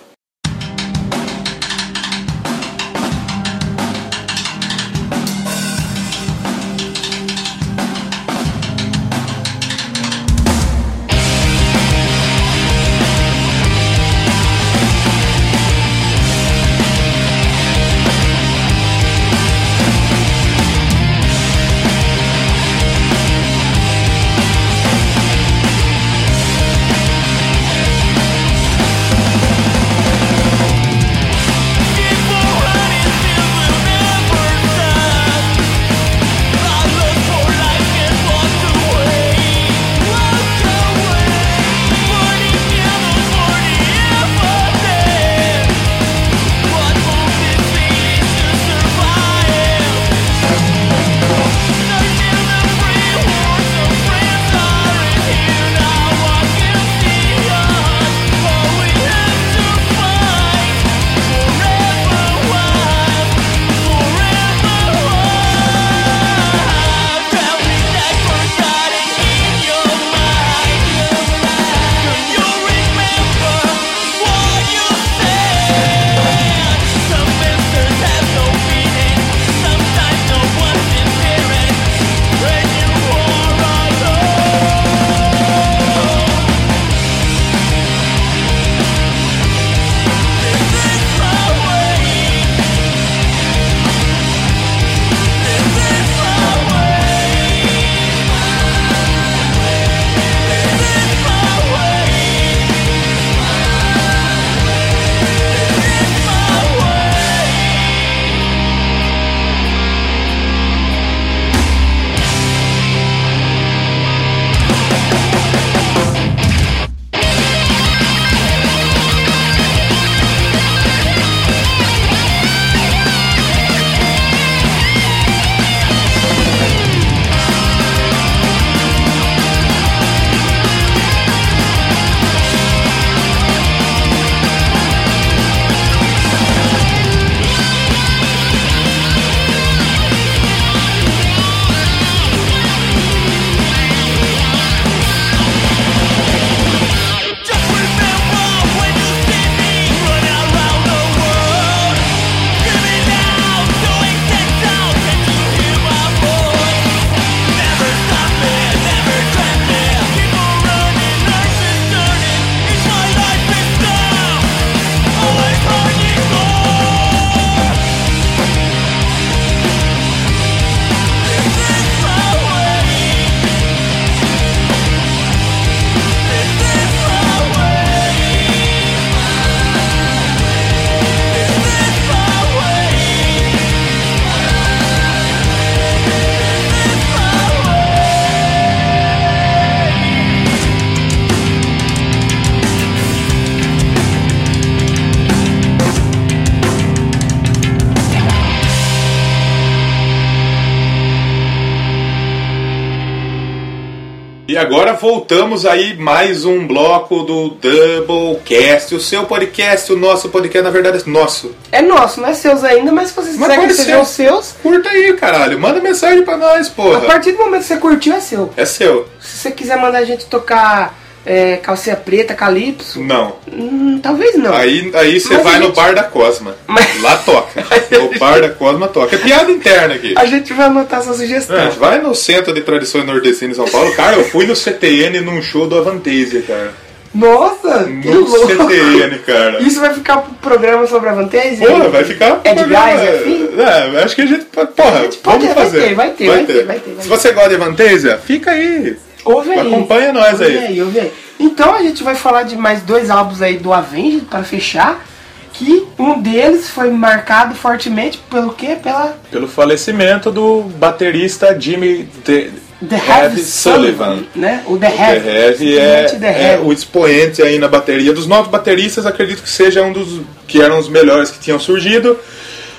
E 204.55 204.57
agora 204.57 204.93
voltamos 204.93 205.67
aí 205.67 205.97
mais 205.97 206.45
um 206.45 206.65
bloco 206.65 207.25
do 207.25 207.49
Doublecast, 207.61 208.95
o 208.95 209.01
seu 209.01 209.25
podcast, 209.25 209.93
o 209.93 209.97
nosso 209.97 210.29
podcast, 210.29 210.63
na 210.63 210.71
verdade 210.71 211.03
é 211.05 211.11
nosso. 211.11 211.53
É 211.73 211.83
nosso, 211.83 212.21
não 212.21 212.29
é 212.29 212.35
seus 212.35 212.63
ainda, 212.63 212.93
mas 212.93 213.09
se 213.09 213.17
vocês 213.17 213.37
Mas 213.37 213.49
quiserem 213.49 213.67
que 213.67 213.75
sejam 213.75 214.05
ser. 214.05 214.29
seus, 214.29 214.55
Curta 214.63 214.91
aí, 214.91 215.13
caralho. 215.15 215.59
Manda 215.59 215.81
mensagem 215.81 216.23
pra 216.23 216.37
nós, 216.37 216.69
a 216.69 216.71
porra. 216.71 217.01
partir 217.01 217.33
do 217.33 217.39
momento 217.39 217.63
que 217.63 217.67
você 217.67 217.79
curtiu, 217.79 218.15
é 218.15 218.21
seu. 218.21 218.49
É 218.57 218.65
seu. 218.65 219.09
Se 219.21 219.39
você 219.39 219.51
quiser 219.51 219.77
mandar 219.77 219.99
a 219.99 220.05
gente 220.05 220.25
tocar 220.27 220.97
é, 221.27 221.57
calcinha 221.57 221.97
preta, 221.97 222.35
calypso, 222.35 223.03
Não. 223.03 223.37
hum, 223.51 223.99
talvez 224.03 224.35
não. 224.37 224.53
Aí, 224.55 224.91
aí 224.95 225.19
você 225.21 225.37
vai 225.39 225.55
a 225.57 225.59
no 225.59 225.67
gente- 225.67 225.77
bar 225.77 225.95
da 225.95 226.03
Cosma. 226.05 226.55
Mas- 226.67 227.01
Lá 227.03 227.17
toca. 227.17 227.65
No 227.99 228.19
bar 228.19 228.41
da 228.41 228.51
Cosma 228.51 228.89
toca. 228.89 229.17
É 229.17 229.19
piada 229.19 229.51
interna 229.51 229.95
aqui. 229.95 230.15
A 230.17 230.25
gente 230.27 230.53
vai 230.53 230.67
anotar 230.67 231.01
essa 231.01 231.15
sugestão. 231.15 231.57
É, 231.57 231.69
vai 231.71 231.99
no 232.01 232.15
Centro 232.15 232.53
de 232.53 232.61
Tradições 232.61 233.07
Nordestinas 233.07 233.57
em 233.57 233.61
São 233.63 233.69
Paulo. 233.71 233.95
Cara, 233.95 234.17
eu 234.17 234.25
fui 234.25 234.47
no 234.47 234.55
CTN 234.57 235.21
num 235.21 235.41
show 235.43 235.67
do 235.67 235.77
Avantasia, 235.79 236.43
cara. 236.43 236.73
Nossa, 237.15 237.85
que 237.85 238.09
No 238.09 238.21
louco. 238.29 238.47
CTN, 238.49 239.19
cara. 239.21 239.63
Isso 239.63 239.79
vai 239.81 239.95
ficar 239.95 240.17
pro 240.19 240.35
programa 240.51 240.85
sobre 240.89 241.09
a 241.11 241.13
Vantage? 241.13 241.59
Porra, 241.59 241.89
vai 241.89 242.03
ficar. 242.05 242.41
É 242.43 242.53
de 242.55 242.61
programa- 242.61 242.87
gás, 242.87 243.01
é? 243.01 243.95
É, 244.01 244.03
acho 244.03 244.17
que 244.17 244.23
a 244.23 244.27
gente. 244.27 244.45
Porra, 244.47 244.99
A 244.99 245.03
gente 245.03 245.19
pode- 245.19 245.39
vamos 245.39 245.55
vai 245.55 245.65
fazer. 245.65 245.81
ter, 245.89 245.95
vai 245.95 246.11
ter, 246.11 246.27
vai 246.29 246.45
ter, 246.45 246.65
vai 246.65 246.79
ter, 246.81 246.91
vai 246.95 247.03
Se 247.05 247.09
ter. 247.09 247.17
você 247.17 247.31
gosta 247.33 247.49
de 247.51 247.55
Avantasia, 247.55 248.19
fica 248.19 248.51
aí. 248.51 248.97
Ouve 249.25 249.51
aí. 249.53 249.61
Acompanha 249.61 250.13
nós 250.13 250.41
ouve 250.41 250.45
aí. 250.45 250.59
aí. 250.59 250.83
Ouve 250.83 251.01
aí. 251.01 251.13
Então 251.39 251.75
a 251.75 251.83
gente 251.83 252.03
vai 252.03 252.15
falar 252.15 252.43
de 252.45 252.57
mais 252.57 252.83
dois 252.83 253.11
álbuns 253.11 253.43
aí 253.43 253.59
do 253.59 253.73
Avenged 253.73 254.27
para 254.27 254.45
fechar. 254.45 255.05
Que 255.53 255.87
um 255.97 256.21
deles 256.21 256.69
foi 256.69 256.91
marcado 256.91 257.55
fortemente 257.55 258.19
pelo 258.29 258.53
quê? 258.55 258.77
Pela 258.83 259.17
Pelo 259.31 259.47
falecimento 259.47 260.33
do 260.33 260.63
baterista 260.63 261.57
Jimmy 261.59 262.09
The, 262.25 262.51
The 262.89 262.97
Heavy 262.97 263.41
Sullivan, 263.41 264.25
né? 264.35 264.65
O 264.67 264.77
The 264.77 264.91
The 264.91 264.97
Heavy. 264.97 265.29
Heavy 265.29 265.79
é, 265.79 266.05
The 266.07 266.27
é 266.27 266.53
Heavy. 266.55 266.67
o 266.67 266.73
expoente 266.73 267.41
aí 267.41 267.59
na 267.61 267.69
bateria. 267.69 268.13
Dos 268.13 268.27
novos 268.27 268.51
bateristas, 268.51 269.07
acredito 269.07 269.43
que 269.43 269.49
seja 269.49 269.83
um 269.83 269.93
dos 269.93 270.23
que 270.49 270.61
eram 270.61 270.77
os 270.77 270.89
melhores 270.89 271.31
que 271.31 271.39
tinham 271.39 271.61
surgido. 271.61 272.19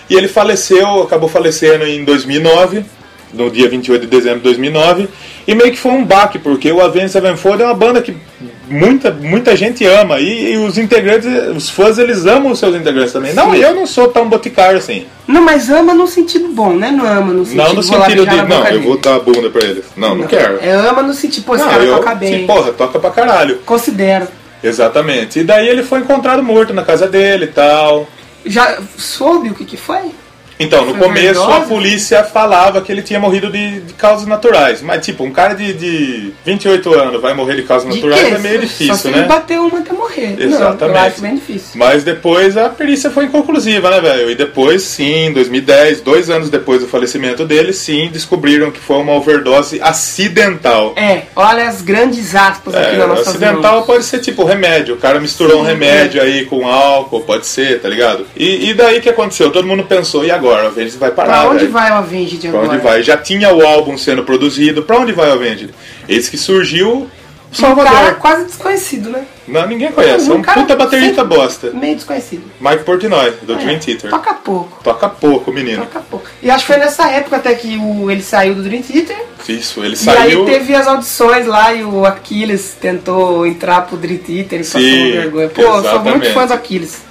E 0.10 0.16
ele 0.16 0.28
faleceu, 0.28 1.02
acabou 1.02 1.30
falecendo 1.30 1.86
em 1.86 2.04
2009, 2.04 2.84
no 3.36 3.50
dia 3.50 3.70
28 3.70 4.02
de 4.02 4.08
dezembro 4.08 4.40
de 4.40 4.44
2009. 4.46 5.08
E 5.48 5.54
meio 5.54 5.72
que 5.72 5.78
foi 5.78 5.92
um 5.92 6.04
baque, 6.04 6.40
porque 6.40 6.72
o 6.72 6.82
Avenged 6.82 7.12
Sevenfold 7.12 7.62
é 7.62 7.66
uma 7.66 7.74
banda 7.76 8.02
que 8.02 8.16
muita, 8.68 9.12
muita 9.12 9.56
gente 9.56 9.86
ama. 9.86 10.20
E, 10.20 10.54
e 10.54 10.58
os 10.58 10.78
integrantes, 10.78 11.28
os 11.56 11.70
fãs, 11.70 11.98
eles 12.00 12.26
amam 12.26 12.52
os 12.52 12.60
seus 12.60 12.76
integrantes 12.76 13.14
também. 13.14 13.34
Não, 13.34 13.52
Sim. 13.54 13.60
eu 13.60 13.76
não 13.76 13.86
sou 13.86 14.08
tão 14.08 14.28
boticário 14.28 14.78
assim. 14.78 15.06
Não, 15.28 15.42
mas 15.42 15.70
ama 15.70 15.94
no 15.94 16.08
sentido 16.08 16.48
bom, 16.50 16.74
né? 16.74 16.92
Não 16.92 17.06
ama 17.06 17.34
no 17.34 17.46
sentido 17.46 17.64
Não 17.64 17.74
no 17.74 17.84
sentido 17.84 18.26
de, 18.26 18.36
não, 18.42 18.68
eu 18.68 18.82
vou 18.82 18.98
dar 18.98 19.16
a 19.16 19.20
bunda 19.20 19.50
pra 19.50 19.64
eles. 19.64 19.86
Não, 19.96 20.16
não, 20.16 20.28
quero. 20.28 20.60
É 20.62 20.72
ama 20.72 21.04
no 21.04 21.14
sentido, 21.14 21.44
pô, 21.44 21.56
esse 21.56 21.64
Não, 21.64 21.72
cara 21.72 21.84
eu, 21.84 21.96
toca 21.96 22.16
bem. 22.16 22.40
sim, 22.40 22.48
porra, 22.48 22.72
toca 22.72 23.00
pra 23.00 23.12
caralho. 23.12 23.60
Considero. 23.66 24.28
Exatamente. 24.64 25.40
E 25.40 25.44
daí 25.44 25.68
ele 25.68 25.84
foi 25.84 26.00
encontrado 26.00 26.42
morto 26.42 26.74
na 26.74 26.84
casa 26.84 27.08
dele 27.08 27.46
e 27.46 27.50
tal. 27.50 28.08
Já 28.46 28.80
soube 28.98 29.50
o 29.50 29.54
que 29.54 29.66
que 29.66 29.78
foi? 29.78 30.12
Então, 30.60 30.86
no 30.86 30.92
Foi 30.96 31.08
começo 31.08 31.42
a 31.42 31.62
polícia 31.62 32.24
falava 32.24 32.82
que 32.82 32.92
ele 32.92 33.02
tinha 33.02 33.20
morrido 33.20 33.52
de, 33.52 33.82
de 33.82 33.94
causas 33.94 34.26
naturais. 34.26 34.82
Mas, 34.82 35.06
tipo, 35.06 35.24
um 35.24 35.32
cara 35.32 35.54
de, 35.54 35.74
de 35.74 36.34
28 36.46 36.94
anos 36.94 37.22
vai 37.22 37.34
morrer 37.34 37.56
de 37.56 37.64
causas 37.64 37.90
De 37.94 37.96
naturais 37.96 38.34
é 38.34 38.38
meio 38.38 38.56
Só 38.56 38.62
difícil, 38.62 38.96
se 38.96 39.08
né? 39.10 39.18
ele 39.20 39.28
bater 39.28 39.60
uma 39.60 39.80
até 39.80 39.94
morrer. 39.94 40.36
Não, 40.38 40.40
eu 40.40 40.50
Exatamente. 40.50 40.98
acho 40.98 41.22
bem 41.22 41.36
difícil. 41.36 41.72
Mas 41.76 42.04
depois 42.04 42.56
a 42.58 42.70
perícia 42.70 43.10
foi 43.10 43.26
inconclusiva, 43.26 43.90
né, 43.90 44.00
velho? 44.00 44.32
E 44.32 44.36
depois, 44.36 44.84
sim, 44.84 45.28
em 45.28 45.34
2010, 45.34 46.02
dois 46.02 46.30
anos 46.30 46.50
depois 46.50 46.82
do 46.82 46.88
falecimento 46.88 47.46
dele, 47.46 47.74
sim, 47.74 48.10
descobriram 48.12 48.72
que 48.72 48.80
foi 48.80 48.98
uma 48.98 49.14
overdose 49.14 49.80
acidental. 49.82 50.94
É, 50.96 51.24
olha 51.36 51.68
as 51.68 51.82
grandes 51.82 52.34
aspas 52.36 52.74
aqui 52.74 52.96
É, 52.96 52.98
na 52.98 53.08
nossa 53.08 53.30
acidental 53.30 53.84
pode 53.84 54.06
ser 54.06 54.20
tipo 54.20 54.44
remédio. 54.44 54.96
O 54.96 54.98
cara 54.98 55.20
misturou 55.20 55.62
um 55.62 55.66
Sim, 55.66 55.72
é. 55.72 55.74
remédio 55.74 56.22
aí 56.22 56.46
com 56.46 56.68
álcool, 56.68 57.22
pode 57.22 57.46
ser, 57.46 57.82
tá 57.82 57.90
ligado? 57.90 58.26
E, 58.36 58.70
e 58.70 58.74
daí 58.74 59.02
que 59.02 59.10
aconteceu? 59.10 59.52
Todo 59.52 59.68
mundo 59.68 59.84
pensou, 59.84 60.24
e 60.24 60.32
agora? 60.32 60.45
O 60.48 60.68
Avenged 60.68 60.98
vai 60.98 61.12
parar, 61.12 61.42
Pra 61.42 61.50
onde 61.50 61.60
velho. 61.60 61.72
vai 61.72 61.92
o 61.92 61.96
Avenged 61.96 62.40
Pra 62.40 62.50
agora? 62.60 62.68
onde 62.74 62.78
vai? 62.84 63.04
Já 63.04 63.18
tinha 63.18 63.54
o 63.54 63.66
álbum 63.66 63.98
sendo 63.98 64.24
produzido, 64.24 64.84
pra 64.84 64.98
onde 65.00 65.12
vai 65.14 65.30
o 65.30 65.34
Avenged? 65.34 65.74
Esse 66.08 66.30
que 66.32 66.38
surgiu, 66.38 67.10
Um 67.52 67.56
Salvador. 67.56 67.92
cara 67.92 68.14
quase 68.16 68.46
desconhecido, 68.46 69.10
né? 69.10 69.24
Não, 69.48 69.66
ninguém 69.68 69.92
conhece, 69.92 70.30
é 70.30 70.34
Um 70.34 70.38
um 70.38 70.42
cara 70.42 70.60
puta 70.62 70.76
baterista 70.76 71.24
bosta. 71.24 71.72
Meio 71.72 71.96
desconhecido. 71.96 72.44
Mike 72.60 72.84
Portnoy, 72.84 73.32
do 73.44 73.54
É, 73.54 73.58
Dream 73.58 73.80
Theater. 73.80 74.10
Toca 74.10 74.34
pouco. 74.34 74.84
Toca 74.84 75.08
pouco, 75.10 75.52
menino. 75.54 75.84
Toca 75.86 76.00
pouco. 76.02 76.26
E 76.44 76.50
acho 76.50 76.66
que 76.66 76.74
foi 76.74 76.82
nessa 76.82 77.08
época 77.10 77.38
até 77.38 77.54
que 77.56 77.78
o, 77.78 78.10
ele 78.12 78.22
saiu 78.24 78.56
do 78.56 78.64
Dream 78.64 78.82
Theater. 78.82 79.16
Isso, 79.48 79.84
ele 79.84 79.94
E 79.94 79.98
saiu. 79.98 80.44
aí 80.44 80.46
teve 80.52 80.74
as 80.76 80.88
audições 80.88 81.46
lá 81.46 81.72
e 81.74 81.84
o 81.84 82.06
Aquiles 82.06 82.76
tentou 82.82 83.46
entrar 83.46 83.82
pro 83.82 83.96
Dream 83.98 84.18
Theater 84.18 84.60
e 84.60 84.64
passou 84.64 84.82
Sim, 84.82 85.04
uma 85.14 85.22
vergonha. 85.22 85.50
Pô, 85.50 85.62
eu 85.62 85.68
sou 85.68 85.74
muito 85.76 85.88
exatamente. 86.26 86.34
fã 86.34 86.46
do 86.48 86.54
Aquiles. 86.54 87.02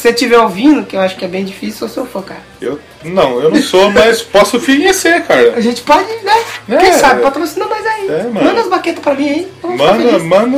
Se 0.00 0.08
você 0.08 0.14
estiver 0.14 0.38
ouvindo, 0.38 0.86
que 0.86 0.96
eu 0.96 1.00
acho 1.02 1.14
que 1.14 1.26
é 1.26 1.28
bem 1.28 1.44
difícil, 1.44 1.86
eu 1.86 1.92
sou 1.92 2.06
fã, 2.06 2.22
cara. 2.22 2.40
Eu, 2.58 2.80
não, 3.04 3.38
eu 3.38 3.50
não 3.50 3.60
sou, 3.60 3.90
mas 3.90 4.22
posso 4.22 4.58
conhecer, 4.58 5.22
cara. 5.24 5.52
A 5.54 5.60
gente 5.60 5.82
pode, 5.82 6.08
né? 6.24 6.42
É, 6.70 6.76
Quem 6.78 6.92
sabe 6.94 7.20
patrocina 7.20 7.66
mais 7.66 7.84
aí. 7.84 8.08
É. 8.08 8.22
Manda 8.32 8.62
as 8.62 8.68
baquetas 8.68 9.02
pra 9.02 9.14
mim 9.14 9.28
aí. 9.28 9.48
Manda, 9.62 10.18
manda. 10.20 10.56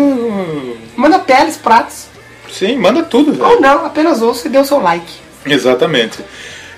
Manda 0.94 1.18
peles, 1.18 1.56
pratos. 1.56 2.04
Sim, 2.52 2.76
manda 2.76 3.02
tudo, 3.02 3.32
velho. 3.32 3.44
Ou 3.44 3.60
não, 3.60 3.84
apenas 3.84 4.22
ouça 4.22 4.46
e 4.46 4.50
dê 4.52 4.58
o 4.58 4.64
seu 4.64 4.78
like. 4.78 5.12
Exatamente. 5.44 6.20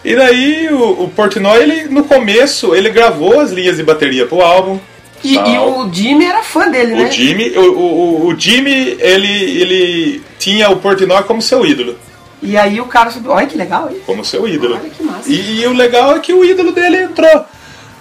E 0.02 0.16
daí 0.16 0.70
o, 0.70 1.04
o 1.04 1.10
Portnoy, 1.10 1.62
ele, 1.62 1.84
no 1.90 2.04
começo, 2.04 2.74
ele 2.74 2.88
gravou 2.88 3.40
as 3.40 3.50
linhas 3.50 3.76
de 3.76 3.82
bateria 3.82 4.24
pro 4.24 4.40
álbum. 4.40 4.80
E, 5.22 5.34
e 5.34 5.58
o 5.58 5.92
Jimmy 5.92 6.24
era 6.24 6.42
fã 6.42 6.70
dele, 6.70 6.94
né? 6.94 7.08
O 7.08 7.12
Jimmy, 7.12 7.50
o, 7.58 7.60
o, 7.60 8.26
o 8.28 8.40
Jimmy 8.40 8.96
ele, 9.00 9.60
ele 9.60 10.22
tinha 10.38 10.70
o 10.70 10.76
Portnoy 10.76 11.22
como 11.24 11.42
seu 11.42 11.66
ídolo. 11.66 11.98
E 12.44 12.56
aí 12.58 12.80
o 12.80 12.84
cara 12.86 13.10
subiu. 13.10 13.32
Olha 13.32 13.46
que 13.46 13.56
legal 13.56 13.88
isso. 13.90 14.00
Como 14.06 14.24
seu 14.24 14.46
ídolo. 14.46 14.74
Olha 14.80 14.90
que 14.90 15.02
massa. 15.02 15.28
E, 15.28 15.60
e 15.62 15.66
o 15.66 15.72
legal 15.72 16.14
é 16.14 16.18
que 16.18 16.32
o 16.32 16.44
ídolo 16.44 16.72
dele 16.72 16.98
entrou 17.04 17.44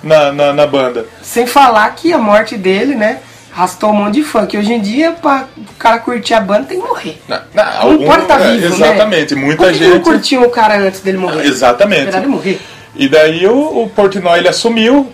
na, 0.04 0.32
na, 0.32 0.54
na 0.54 0.68
banda. 0.68 1.06
Sem 1.22 1.48
falar 1.48 1.90
que 1.96 2.12
a 2.12 2.18
morte 2.18 2.58
dele, 2.58 2.94
né? 2.96 3.20
Arrastou 3.56 3.92
um 3.92 3.94
monte 3.94 4.16
de 4.16 4.24
fã. 4.24 4.46
Que 4.46 4.58
hoje 4.58 4.74
em 4.74 4.82
dia, 4.82 5.12
pra 5.14 5.48
o 5.58 5.74
cara 5.80 6.00
curtir 6.00 6.34
a 6.34 6.42
banda, 6.42 6.66
tem 6.66 6.82
que 6.82 6.86
morrer. 6.88 7.22
Na, 7.28 7.44
na, 7.54 7.64
Não 7.66 7.82
algum- 7.92 8.06
pode 8.06 8.22
estar 8.24 8.42
é, 8.42 8.52
vivo, 8.58 8.76
Exatamente, 8.76 9.36
né? 9.36 9.42
muita 9.42 9.64
Por 9.64 9.72
que 9.72 9.78
gente. 9.80 9.94
não 9.94 10.00
curtiam 10.02 10.44
o 10.44 10.50
cara 10.50 10.78
antes 10.78 11.00
dele 11.00 11.18
morrer? 11.20 11.46
Exatamente. 11.48 12.02
Esperar 12.02 12.20
ele 12.20 12.28
morrer. 12.28 12.60
E 12.96 13.08
daí 13.08 13.48
o, 13.48 13.84
o 13.84 13.90
Portnoy 13.90 14.40
ele 14.40 14.48
assumiu, 14.50 15.10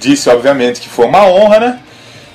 disse 0.00 0.28
obviamente 0.28 0.80
que 0.80 0.88
foi 0.88 1.06
uma 1.06 1.24
honra, 1.26 1.60
né? 1.60 1.78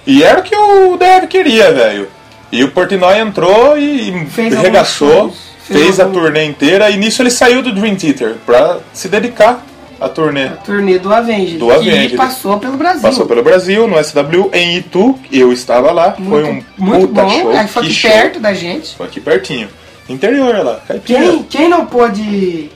E 0.07 0.23
era 0.23 0.39
o 0.39 0.43
que 0.43 0.55
o 0.55 0.97
Dev 0.97 1.25
queria, 1.27 1.71
velho. 1.71 2.07
E 2.51 2.63
o 2.63 2.71
Portnoy 2.71 3.17
entrou 3.19 3.77
e 3.77 4.25
Fez 4.27 4.53
regaçou, 4.53 5.33
fez 5.63 5.99
a 5.99 6.05
turnê 6.05 6.45
inteira 6.45 6.89
e 6.89 6.97
nisso 6.97 7.21
ele 7.21 7.31
saiu 7.31 7.61
do 7.61 7.71
Dream 7.71 7.95
Theater 7.95 8.35
pra 8.45 8.79
se 8.93 9.07
dedicar 9.07 9.65
à 9.99 10.09
turnê. 10.09 10.49
Turnê 10.65 10.99
do 10.99 11.13
Avenged. 11.13 11.57
Do 11.57 11.67
que 11.67 11.71
Avenged. 11.73 12.17
passou 12.17 12.59
pelo 12.59 12.75
Brasil. 12.77 13.01
Passou 13.01 13.25
pelo 13.25 13.41
Brasil, 13.43 13.87
no 13.87 14.03
SW, 14.03 14.49
em 14.53 14.77
Itu, 14.77 15.17
eu 15.31 15.51
estava 15.53 15.91
lá, 15.91 16.11
foi 16.13 16.43
um 16.43 16.63
muito 16.77 17.07
puta 17.07 17.23
bom. 17.23 17.29
show. 17.29 17.51
Aí 17.51 17.67
foi 17.67 17.83
que 17.83 17.89
aqui 17.89 17.97
show. 17.97 18.11
perto 18.11 18.39
da 18.39 18.53
gente. 18.53 18.95
Foi 18.95 19.05
aqui 19.07 19.21
pertinho. 19.21 19.69
Interior 20.09 20.53
lá, 20.65 20.81
caipira. 20.87 21.19
Quem, 21.21 21.43
quem 21.43 21.69
não 21.69 21.85
pôde. 21.85 22.69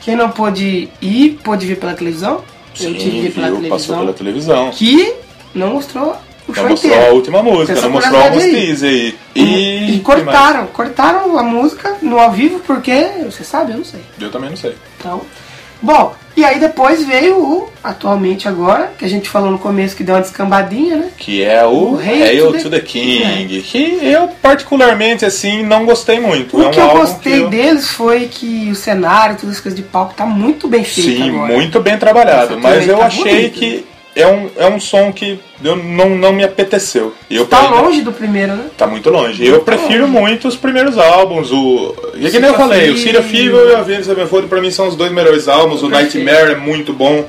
Quem 0.00 0.16
não 0.16 0.30
pôde 0.30 0.88
ir, 1.00 1.38
pôde 1.44 1.64
vir 1.64 1.76
pela 1.76 1.94
televisão. 1.94 2.42
eu 2.80 2.86
Sim, 2.88 2.94
tive 2.94 3.10
que 3.20 3.26
ir 3.26 3.30
pela 3.32 3.46
televisão. 3.46 3.70
passou 3.70 3.96
pela 3.98 4.12
televisão. 4.12 4.70
Que 4.72 5.14
não 5.54 5.74
mostrou 5.74 6.16
Não 6.48 6.68
mostrou 6.68 6.92
inteiro. 6.92 7.06
a 7.10 7.14
última 7.14 7.42
música, 7.42 7.80
não 7.80 7.90
mostrou 7.90 8.20
alguns 8.20 8.42
aí. 8.42 8.50
teas 8.52 8.82
aí. 8.82 9.14
E, 9.34 9.96
E, 9.96 10.00
cortaram, 10.00 10.66
cortaram 10.66 11.38
a 11.38 11.42
música 11.42 11.96
no 12.02 12.18
ao 12.18 12.30
vivo 12.32 12.58
porque, 12.66 12.92
você 13.24 13.44
sabe, 13.44 13.72
eu 13.72 13.78
não 13.78 13.84
sei. 13.84 14.00
Eu 14.20 14.30
também 14.30 14.50
não 14.50 14.56
sei. 14.56 14.74
Então, 14.98 15.22
bom, 15.80 16.14
e 16.36 16.44
aí 16.44 16.58
depois 16.58 17.04
veio 17.04 17.36
o, 17.38 17.68
atualmente 17.82 18.48
agora, 18.48 18.92
que 18.98 19.04
a 19.04 19.08
gente 19.08 19.28
falou 19.28 19.50
no 19.50 19.58
começo 19.58 19.94
que 19.96 20.02
deu 20.04 20.14
uma 20.14 20.20
descambadinha, 20.20 20.96
né? 20.96 21.08
Que 21.16 21.42
é 21.42 21.64
o 21.64 21.94
O 21.94 21.98
Hail 21.98 22.52
to 22.60 22.70
the- 22.70 22.80
King. 22.80 23.60
Que 23.62 23.98
eu, 24.02 24.28
particularmente, 24.40 25.24
assim, 25.24 25.62
não 25.62 25.84
gostei 25.84 26.18
muito. 26.20 26.56
O 26.58 26.62
é 26.62 26.68
um 26.68 26.70
que 26.70 26.80
eu 26.80 26.90
gostei 26.90 27.32
que 27.34 27.38
eu- 27.40 27.48
deles 27.50 27.88
foi 27.88 28.28
que 28.28 28.68
o 28.70 28.74
cenário, 28.74 29.36
todas 29.36 29.56
as 29.56 29.60
coisas 29.62 29.76
de 29.78 29.84
palco, 29.86 30.14
tá 30.14 30.24
muito 30.26 30.68
bem 30.68 30.84
feito 30.84 31.10
Sim, 31.16 31.30
agora. 31.30 31.52
muito 31.52 31.80
bem 31.80 31.96
trabalhado. 31.98 32.58
Mas 32.58 32.86
eu 32.88 32.98
tá 32.98 33.06
achei 33.06 33.22
bonito, 33.50 33.52
que 33.58 33.86
é 34.14 34.26
um, 34.26 34.50
é 34.56 34.66
um 34.68 34.78
som 34.78 35.12
que 35.12 35.40
eu 35.62 35.76
não, 35.76 36.10
não 36.10 36.32
me 36.32 36.44
apeteceu. 36.44 37.14
Eu 37.30 37.46
Tá 37.46 37.60
ainda- 37.60 37.80
longe 37.80 38.02
do 38.02 38.12
primeiro, 38.12 38.54
né? 38.54 38.66
Tá 38.76 38.86
muito 38.86 39.08
longe. 39.10 39.46
Eu 39.46 39.60
prefiro 39.60 40.06
longe. 40.06 40.12
muito 40.20 40.48
os 40.48 40.56
primeiros 40.56 40.98
álbuns. 40.98 41.50
O... 41.50 41.94
E 42.14 42.26
é 42.26 42.30
que 42.30 42.38
nem 42.38 42.50
eu 42.50 42.56
falei, 42.56 42.90
o 42.90 42.94
of 42.94 43.36
Evil 43.36 43.70
e 43.70 43.72
o 43.72 43.76
Avenged 43.76 44.04
Sevenfold 44.04 44.48
pra 44.48 44.60
mim 44.60 44.70
são 44.70 44.88
os 44.88 44.96
dois 44.96 45.10
melhores 45.12 45.48
álbuns. 45.48 45.82
O 45.82 45.88
Perfeito. 45.88 46.18
Nightmare 46.18 46.52
é 46.52 46.56
muito 46.56 46.92
bom. 46.92 47.24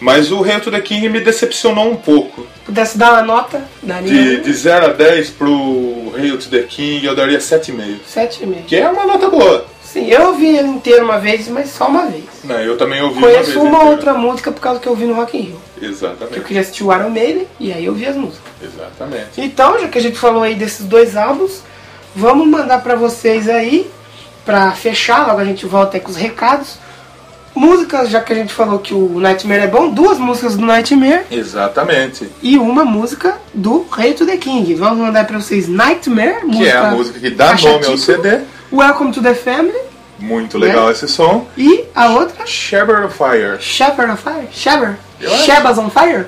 Mas 0.00 0.30
o 0.30 0.44
Hail 0.44 0.60
to 0.60 0.70
the 0.70 0.80
King 0.80 1.08
me 1.08 1.18
decepcionou 1.20 1.90
um 1.90 1.96
pouco. 1.96 2.46
Pudesse 2.64 2.96
dar 2.96 3.14
uma 3.14 3.22
nota, 3.22 3.64
daria 3.82 4.08
De, 4.08 4.40
de 4.42 4.52
0 4.52 4.86
a 4.86 4.88
10 4.90 5.30
pro 5.30 6.12
Hail 6.16 6.38
to 6.38 6.48
the 6.48 6.62
King, 6.62 7.04
eu 7.04 7.16
daria 7.16 7.38
7,5. 7.40 7.96
7,5. 8.08 8.64
Que 8.66 8.76
é 8.76 8.88
uma 8.88 9.04
nota 9.04 9.28
boa. 9.28 9.66
Sim, 9.82 10.06
eu 10.08 10.28
ouvi 10.28 10.56
ele 10.56 10.68
inteiro 10.68 11.02
uma 11.04 11.18
vez, 11.18 11.48
mas 11.48 11.70
só 11.70 11.88
uma 11.88 12.06
vez. 12.06 12.22
Não, 12.44 12.60
eu 12.60 12.76
também 12.76 13.02
ouvi 13.02 13.18
uma. 13.18 13.26
Conheço 13.26 13.58
uma 13.58 13.68
inteira. 13.78 13.90
outra 13.90 14.14
música 14.14 14.52
por 14.52 14.60
causa 14.60 14.78
que 14.78 14.86
eu 14.86 14.92
ouvi 14.92 15.04
no 15.06 15.14
Rock 15.14 15.36
in 15.36 15.40
Rio. 15.40 15.56
Que 15.78 15.84
eu 15.86 15.90
Exatamente. 15.90 16.40
queria 16.40 16.60
assistir 16.60 16.84
o 16.84 16.92
Iron 16.92 17.10
Maiden 17.10 17.46
e 17.58 17.72
aí 17.72 17.84
eu 17.84 17.94
vi 17.94 18.06
as 18.06 18.16
músicas. 18.16 18.50
Exatamente. 18.62 19.28
Então, 19.38 19.78
já 19.80 19.88
que 19.88 19.98
a 19.98 20.02
gente 20.02 20.18
falou 20.18 20.42
aí 20.42 20.54
desses 20.54 20.84
dois 20.86 21.16
álbuns, 21.16 21.62
vamos 22.14 22.46
mandar 22.46 22.82
pra 22.82 22.94
vocês 22.96 23.48
aí, 23.48 23.90
pra 24.44 24.72
fechar, 24.72 25.26
logo 25.26 25.40
a 25.40 25.44
gente 25.44 25.66
volta 25.66 25.96
aí 25.96 26.00
com 26.00 26.10
os 26.10 26.16
recados. 26.16 26.78
Músicas, 27.54 28.10
já 28.10 28.20
que 28.20 28.32
a 28.32 28.36
gente 28.36 28.52
falou 28.52 28.78
que 28.78 28.94
o 28.94 29.18
Nightmare 29.18 29.62
é 29.62 29.66
bom, 29.66 29.90
duas 29.90 30.18
músicas 30.18 30.56
do 30.56 30.64
Nightmare 30.64 31.24
Exatamente. 31.30 32.28
e 32.40 32.56
uma 32.56 32.84
música 32.84 33.36
do 33.52 33.84
Rei 33.90 34.14
to 34.14 34.24
the 34.26 34.36
King. 34.36 34.74
Vamos 34.74 34.98
mandar 34.98 35.26
pra 35.26 35.40
vocês 35.40 35.66
Nightmare, 35.66 36.46
Que 36.46 36.68
é 36.68 36.76
a 36.76 36.90
música 36.92 37.18
que 37.18 37.30
dá 37.30 37.54
nome 37.56 37.86
ao 37.86 37.96
CD. 37.96 38.40
Welcome 38.70 39.12
to 39.12 39.22
the 39.22 39.34
Family 39.34 39.87
Muito 40.18 40.58
legal 40.58 40.86
Né? 40.86 40.92
esse 40.92 41.06
som. 41.08 41.46
e 41.56 41.84
a 41.94 42.08
outra 42.08 42.44
Shepherd 42.46 43.06
of 43.06 43.16
Fire. 43.16 43.60
Shepherd 43.60 44.10
on 44.12 44.16
Fire. 44.16 44.48
Shepherd? 44.52 44.96
Shebas 45.44 45.78
on 45.78 45.90
Fire? 45.90 46.26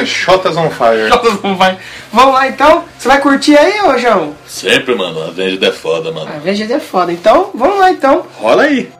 É, 0.00 0.04
Shotas 0.06 0.56
on 0.56 0.70
Fire. 0.70 1.08
Shotas 1.08 1.32
on 1.44 1.56
Fire. 1.58 1.76
Vamos 2.12 2.34
lá 2.34 2.48
então. 2.48 2.84
Você 2.98 3.06
vai 3.08 3.20
curtir 3.20 3.56
aí, 3.56 3.80
ô 3.82 3.98
João? 3.98 4.34
Sempre, 4.46 4.94
mano, 4.94 5.22
a 5.22 5.26
Avenged 5.26 5.62
é 5.62 5.70
foda, 5.72 6.10
mano. 6.10 6.30
A 6.34 6.38
VGD 6.38 6.72
é 6.72 6.80
foda. 6.80 7.12
Então, 7.12 7.50
vamos 7.54 7.78
lá 7.78 7.90
então. 7.90 8.24
Rola 8.38 8.62
aí. 8.64 8.90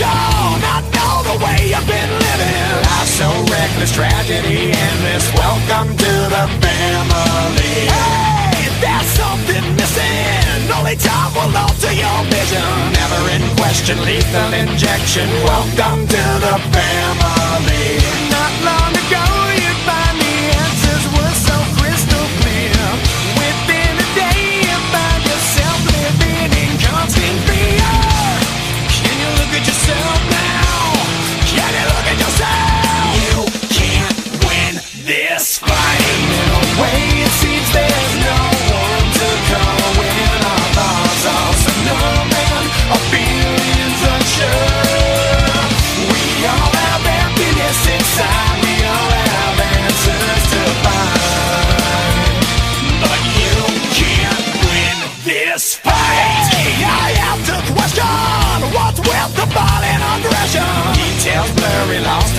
shown 0.00 0.58
I 0.64 0.80
know 0.96 1.14
the 1.28 1.36
way 1.44 1.58
you've 1.72 1.84
been 1.84 2.12
living. 2.24 2.68
Life's 2.88 3.20
so 3.20 3.28
reckless, 3.52 3.92
tragedy 3.92 4.72
endless. 4.72 5.26
Welcome 5.36 5.92
to 5.92 6.12
the 6.34 6.44
family. 6.64 7.76
Hey, 7.92 8.64
there's 8.80 9.10
something 9.20 9.64
missing. 9.76 10.72
Only 10.72 10.96
time 10.96 11.30
will 11.36 11.52
alter 11.52 11.92
your 11.92 12.20
vision. 12.32 12.64
Never 12.96 13.20
in 13.36 13.44
question, 13.60 14.00
lethal 14.08 14.50
injection. 14.56 15.28
Welcome 15.44 16.08
to 16.08 16.24
the 16.46 16.56
family. 16.72 17.84
Not 18.32 18.52
long 18.64 18.99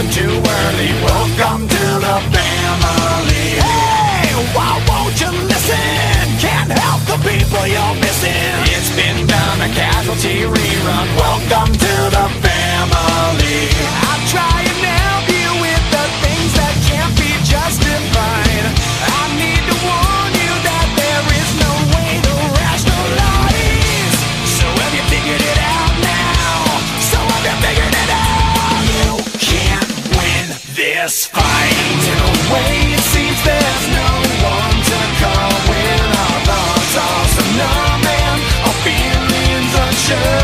I'm 0.02 0.10
too 0.10 0.26
early. 0.26 0.89
Welcome 1.06 1.68
to 1.68 1.84
the 2.02 2.18
family. 2.34 3.45
Hey, 3.62 4.34
why 4.49 4.82
won't 4.89 5.14
you 5.22 5.30
listen? 5.45 6.41
Can't 6.41 6.72
help 6.74 7.06
the 7.06 7.22
people 7.22 7.68
you're 7.68 7.95
missing. 8.02 8.66
It's 8.74 8.89
been 8.95 9.28
done, 9.28 9.62
a 9.62 9.70
casualty 9.70 10.49
rerun. 10.49 11.08
Welcome 11.22 11.74
to 11.74 11.93
the 12.18 12.28
family. 12.41 13.70
I'll 14.10 14.26
try 14.26 14.66
and 14.66 14.82
help 14.89 15.30
you 15.30 15.49
with 15.62 15.84
the 15.93 16.06
things 16.26 16.52
that 16.58 16.74
can't 16.89 17.14
be 17.22 17.30
justified. 17.45 18.51
Yeah. 40.12 40.41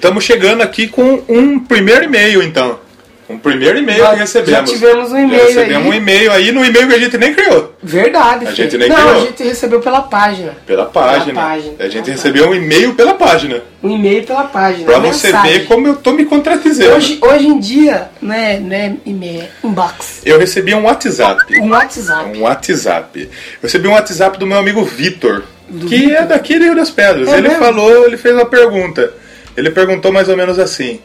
Estamos 0.00 0.24
chegando 0.24 0.62
aqui 0.62 0.88
com 0.88 1.22
um 1.28 1.58
primeiro 1.60 2.04
e-mail, 2.04 2.42
então. 2.42 2.78
Um 3.28 3.38
primeiro 3.38 3.78
e-mail 3.78 4.00
Já- 4.00 4.10
que 4.10 4.16
recebemos. 4.18 4.70
já 4.70 4.76
tivemos 4.76 5.12
um 5.12 5.16
e-mail 5.18 5.38
Já 5.40 5.46
recebemos 5.46 5.84
aí. 5.84 5.88
um 5.88 5.94
e-mail 5.94 6.32
aí 6.32 6.50
no 6.50 6.64
e-mail 6.64 6.88
que 6.88 6.94
a 6.94 6.98
gente 6.98 7.16
nem 7.16 7.32
criou. 7.32 7.76
Verdade. 7.80 8.44
A 8.44 8.50
filho. 8.50 8.56
gente 8.56 8.76
nem 8.76 8.88
Não, 8.88 8.96
criou. 8.96 9.10
a 9.14 9.20
gente 9.20 9.42
recebeu 9.44 9.78
pela 9.80 10.02
página. 10.02 10.56
Pela 10.66 10.86
página. 10.86 11.40
página. 11.40 11.74
A 11.78 11.84
gente 11.88 12.02
Pela 12.06 12.16
recebeu 12.16 12.48
um 12.50 12.54
e-mail 12.56 12.92
pela 12.94 13.14
página. 13.14 13.62
Um 13.84 13.90
e-mail 13.90 14.24
pela 14.24 14.42
página. 14.44 14.84
Pra 14.84 14.98
você 14.98 15.28
mensagem. 15.28 15.52
ver 15.60 15.66
como 15.66 15.86
eu 15.86 15.94
tô 15.94 16.10
me 16.10 16.24
contradizendo. 16.24 16.96
Hoje, 16.96 17.18
hoje 17.22 17.46
em 17.46 17.60
dia, 17.60 18.10
não 18.20 18.34
é, 18.34 18.58
não 18.58 18.74
é 18.74 18.96
e-mail, 19.06 19.44
inbox. 19.62 20.22
Eu 20.26 20.36
recebi 20.36 20.74
um 20.74 20.82
WhatsApp. 20.86 21.56
Um 21.60 21.70
WhatsApp. 21.70 22.36
Um 22.36 22.42
WhatsApp. 22.42 23.20
Eu 23.22 23.28
recebi 23.62 23.86
um 23.86 23.92
WhatsApp 23.92 24.40
do 24.40 24.46
meu 24.46 24.58
amigo 24.58 24.82
Vitor, 24.84 25.44
que 25.88 26.12
é 26.12 26.22
daqui 26.24 26.58
do 26.58 26.64
Rio 26.64 26.74
das 26.74 26.90
Pedras. 26.90 27.28
É 27.28 27.34
ele 27.38 27.42
mesmo? 27.46 27.62
falou, 27.62 28.06
ele 28.06 28.16
fez 28.16 28.34
uma 28.34 28.46
pergunta. 28.46 29.19
Ele 29.60 29.70
perguntou 29.70 30.10
mais 30.12 30.28
ou 30.28 30.36
menos 30.36 30.58
assim: 30.58 31.00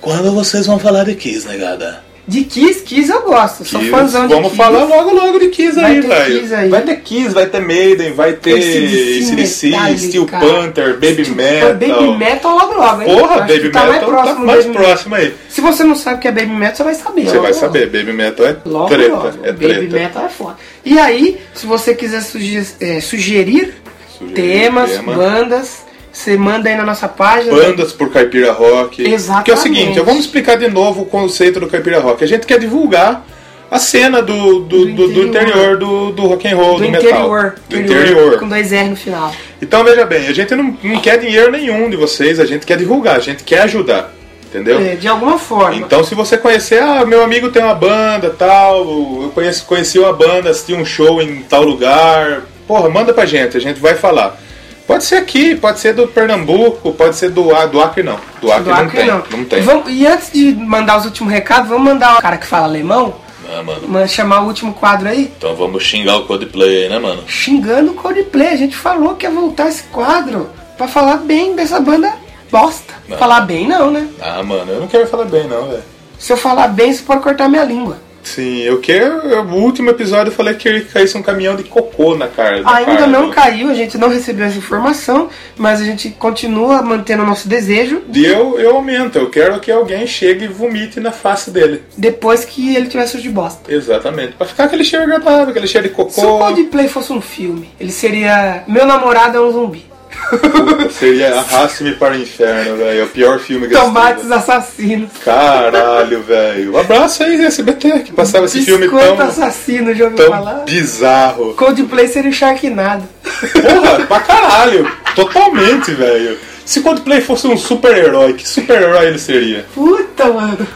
Quando 0.00 0.32
vocês 0.32 0.66
vão 0.66 0.78
falar 0.78 1.04
de 1.04 1.14
Kiss, 1.14 1.46
negada? 1.46 2.06
De 2.26 2.44
Kiss, 2.44 2.82
Kiss 2.82 3.08
eu 3.10 3.22
gosto. 3.22 3.64
Sou 3.64 3.80
Kiss, 3.80 3.90
fãzão 3.90 4.26
de 4.28 4.34
Vamos 4.34 4.50
Kiss. 4.50 4.56
falar 4.62 4.84
logo 4.84 5.14
logo 5.14 5.38
de 5.38 5.48
Kiss 5.48 5.74
Vai 5.76 5.92
aí, 5.92 6.00
velho. 6.02 6.40
Kiss 6.42 6.54
aí. 6.54 6.68
Vai 6.68 6.82
ter 6.82 6.96
Kiss, 7.00 7.32
vai 7.32 7.46
ter 7.46 7.60
Maiden, 7.60 8.12
vai 8.12 8.32
ter 8.34 8.52
AC/DC. 8.58 9.70
Steel 9.96 10.26
Panther, 10.26 10.94
Baby 10.94 11.22
Tipo, 11.24 11.36
Metal. 11.36 11.74
Baby 11.74 12.16
Metal 12.18 12.54
logo 12.54 12.74
logo, 12.74 13.00
hein? 13.02 13.08
Porra, 13.18 13.40
Baby 13.40 13.70
tá 13.70 13.80
mais 13.80 13.92
Metal 13.92 14.08
próximo 14.10 14.34
tá 14.40 14.44
mais 14.44 14.66
Baby 14.66 14.76
próximo 14.78 15.14
aí. 15.14 15.34
Se 15.48 15.60
você 15.62 15.84
não 15.84 15.94
sabe 15.94 16.16
o 16.16 16.20
que 16.20 16.28
é 16.28 16.32
Baby 16.32 16.52
Metal, 16.52 16.76
você 16.76 16.84
vai 16.84 16.94
saber. 16.94 17.22
Você 17.22 17.26
logo, 17.28 17.42
vai 17.42 17.52
logo. 17.52 17.60
saber, 17.60 17.86
Baby 17.86 18.12
Metal 18.12 18.46
é 18.46 18.56
Logo, 18.66 18.88
treta. 18.88 19.10
logo. 19.14 19.28
É 19.42 19.52
Baby 19.52 19.66
treta. 19.66 19.96
Metal 19.98 20.24
é 20.26 20.28
foda. 20.28 20.56
E 20.84 20.98
aí, 20.98 21.40
se 21.54 21.64
você 21.66 21.94
quiser 21.94 22.20
sugerir, 22.20 22.66
é, 22.80 23.00
sugerir 23.00 23.74
Sugerir 24.18 24.34
temas, 24.34 24.90
tema. 24.90 25.14
bandas, 25.14 25.78
você 26.12 26.36
manda 26.36 26.68
aí 26.68 26.76
na 26.76 26.84
nossa 26.84 27.08
página. 27.08 27.54
Bandas 27.54 27.92
por 27.92 28.10
Caipira 28.10 28.52
Rock. 28.52 29.02
Exatamente. 29.02 29.44
Que 29.44 29.50
é 29.50 29.54
o 29.54 29.56
seguinte, 29.56 30.00
vamos 30.00 30.24
explicar 30.24 30.56
de 30.56 30.68
novo 30.68 31.02
o 31.02 31.06
conceito 31.06 31.60
do 31.60 31.68
Caipira 31.68 32.00
Rock. 32.00 32.24
A 32.24 32.26
gente 32.26 32.46
quer 32.46 32.58
divulgar 32.58 33.24
a 33.70 33.78
cena 33.78 34.22
do, 34.22 34.60
do, 34.60 34.86
Do 34.86 34.86
do, 34.86 35.08
do 35.08 35.22
interior. 35.26 35.28
interior 35.28 35.78
do, 35.78 36.12
do 36.12 36.22
rock 36.26 36.48
and 36.48 36.56
roll, 36.56 36.78
do, 36.78 36.78
do, 36.78 36.86
interior, 36.86 37.42
metal. 37.44 37.54
Do 37.68 37.80
interior. 37.80 38.38
Com 38.38 38.48
dois 38.48 38.72
R 38.72 38.88
no 38.88 38.96
final. 38.96 39.32
Então 39.60 39.84
veja 39.84 40.06
bem, 40.06 40.26
a 40.26 40.32
gente 40.32 40.54
não, 40.54 40.76
não 40.82 41.00
quer 41.00 41.18
dinheiro 41.18 41.52
nenhum 41.52 41.90
de 41.90 41.96
vocês, 41.96 42.40
a 42.40 42.46
gente 42.46 42.64
quer 42.64 42.78
divulgar, 42.78 43.16
a 43.16 43.20
gente 43.20 43.44
quer 43.44 43.60
ajudar. 43.62 44.14
Entendeu? 44.46 44.80
É, 44.80 44.94
de 44.94 45.06
alguma 45.06 45.38
forma. 45.38 45.76
Então 45.76 46.02
se 46.02 46.14
você 46.14 46.38
conhecer, 46.38 46.80
ah, 46.82 47.04
meu 47.04 47.22
amigo 47.22 47.50
tem 47.50 47.62
uma 47.62 47.74
banda, 47.74 48.30
tal, 48.30 48.78
eu 49.24 49.32
conheci, 49.34 49.62
conheci 49.62 49.98
uma 49.98 50.14
banda, 50.14 50.48
assisti 50.48 50.72
um 50.72 50.86
show 50.86 51.20
em 51.20 51.42
tal 51.42 51.62
lugar, 51.62 52.44
porra, 52.66 52.88
manda 52.88 53.12
pra 53.12 53.26
gente, 53.26 53.58
a 53.58 53.60
gente 53.60 53.78
vai 53.78 53.94
falar. 53.94 54.40
Pode 54.88 55.04
ser 55.04 55.16
aqui, 55.16 55.54
pode 55.54 55.78
ser 55.78 55.92
do 55.92 56.08
Pernambuco, 56.08 56.92
pode 56.94 57.14
ser 57.14 57.30
do, 57.30 57.54
A- 57.54 57.66
do 57.66 57.80
Acre 57.80 58.02
não. 58.02 58.18
Do 58.40 58.50
Acre, 58.50 58.64
Do 58.64 58.70
não 58.70 58.76
Acre, 58.76 58.96
tem. 58.96 59.06
não. 59.06 59.22
Não 59.30 59.44
tem. 59.44 59.60
Vamos- 59.62 59.84
e 59.92 60.06
antes 60.06 60.32
de 60.32 60.54
mandar 60.54 60.98
os 60.98 61.04
últimos 61.04 61.30
recados, 61.32 61.68
vamos 61.68 61.84
mandar 61.84 62.16
o 62.18 62.22
cara 62.22 62.38
que 62.38 62.46
fala 62.46 62.64
alemão, 62.66 63.14
Ah, 63.48 63.62
mano. 63.62 63.86
ma- 63.86 64.06
chamar 64.06 64.40
o 64.42 64.46
último 64.46 64.72
quadro 64.72 65.06
aí. 65.08 65.30
Então 65.36 65.54
vamos 65.54 65.82
xingar 65.84 66.16
o 66.16 66.24
Codeplay 66.26 66.84
aí, 66.84 66.88
né, 66.88 66.98
mano? 66.98 67.22
xingando 67.28 67.90
o 67.92 67.94
Coldplay. 67.94 68.48
A 68.48 68.56
gente 68.56 68.74
falou 68.76 69.14
que 69.14 69.26
ia 69.26 69.30
voltar 69.30 69.68
esse 69.68 69.82
quadro 69.84 70.48
pra 70.78 70.88
falar 70.88 71.18
bem 71.18 71.54
dessa 71.54 71.78
banda 71.78 72.10
bosta. 72.50 72.94
Não. 73.06 73.18
Falar 73.18 73.42
bem 73.42 73.68
não, 73.68 73.90
né? 73.90 74.08
Ah, 74.22 74.42
mano, 74.42 74.72
eu 74.72 74.80
não 74.80 74.88
quero 74.88 75.06
falar 75.06 75.26
bem 75.26 75.46
não, 75.46 75.68
velho. 75.68 75.82
Se 76.18 76.32
eu 76.32 76.36
falar 76.38 76.68
bem, 76.68 76.92
você 76.92 77.02
pode 77.02 77.20
cortar 77.22 77.46
minha 77.48 77.62
língua. 77.64 77.98
Sim, 78.22 78.60
eu 78.62 78.78
quero. 78.80 79.14
eu- 79.28 79.42
O 79.48 79.54
último 79.62 79.90
episódio 79.90 80.30
eu 80.30 80.34
falei 80.34 80.54
que 80.54 80.80
que 80.80 80.92
caísse 80.92 81.16
um 81.16 81.22
caminhão 81.22 81.56
de 81.56 81.64
cocô 81.64 82.14
na 82.16 82.28
cara. 82.28 82.56
Ainda 82.56 82.64
cara 82.94 83.06
não 83.06 83.26
do- 83.28 83.32
caiu, 83.34 83.70
a 83.70 83.74
gente 83.74 83.96
não 83.96 84.08
recebeu 84.08 84.44
essa 84.46 84.58
informação, 84.58 85.28
mas 85.56 85.80
a 85.80 85.84
gente 85.84 86.10
continua 86.10 86.82
mantendo 86.82 87.22
o 87.22 87.26
nosso 87.26 87.48
desejo 87.48 88.02
E 88.12 88.24
eu, 88.26 88.58
eu 88.60 88.76
aumento, 88.76 89.16
eu 89.18 89.30
quero 89.30 89.58
que 89.60 89.70
alguém 89.70 90.06
chegue 90.06 90.44
e 90.44 90.48
vomite 90.48 91.00
na 91.00 91.10
face 91.12 91.50
dele. 91.50 91.82
depois 91.96 92.44
que 92.44 92.76
ele 92.76 92.88
tiver 92.88 93.06
sujo 93.06 93.22
de 93.22 93.30
bosta. 93.30 93.72
Exatamente. 93.72 94.32
Pra 94.34 94.46
ficar 94.46 94.64
aquele 94.64 94.84
cheiro 94.84 95.04
agradável, 95.04 95.48
aquele 95.48 95.66
cheiro 95.66 95.88
de 95.88 95.94
Se 95.94 96.00
o 96.00 96.04
cocô. 96.04 96.38
Coldplay 96.38 96.88
fosse 96.88 97.12
um 97.12 97.20
filme, 97.20 97.70
ele 97.80 97.90
seria 97.92 98.64
Meu 98.68 98.84
Namorado 98.86 99.38
é 99.38 99.40
um 99.40 99.50
Zumbi. 99.50 99.87
Seria 100.90 101.38
Arraste-me 101.38 101.92
para 101.92 102.14
o 102.14 102.16
Inferno, 102.20 102.76
velho. 102.76 103.00
É 103.00 103.04
o 103.04 103.08
pior 103.08 103.38
filme 103.38 103.68
que 103.68 103.74
eu 103.74 103.80
Tomates 103.80 104.30
Assassinos. 104.30 105.10
Caralho, 105.24 106.22
velho. 106.22 106.74
Um 106.74 106.78
abraço 106.78 107.22
aí, 107.22 107.44
SBT, 107.44 108.00
que 108.00 108.12
passava 108.12 108.46
esse 108.46 108.62
filme 108.62 108.88
Biscoito 108.88 109.16
tão, 109.16 109.26
Assassino, 109.26 109.94
já 109.94 110.04
ouviu 110.04 110.16
tão 110.18 110.30
falar? 110.30 110.64
bizarro. 110.64 111.54
Coldplay 111.54 112.08
seria 112.08 112.30
o 112.30 112.32
Sharknado. 112.32 113.04
Porra, 113.22 114.06
pra 114.06 114.20
caralho. 114.20 114.90
Totalmente, 115.14 115.92
velho. 115.92 116.36
Se 116.64 116.80
Coldplay 116.80 117.20
fosse 117.22 117.46
um 117.46 117.56
super-herói, 117.56 118.34
que 118.34 118.46
super-herói 118.46 119.06
ele 119.06 119.18
seria? 119.18 119.64
Puta, 119.74 120.26
mano. 120.26 120.66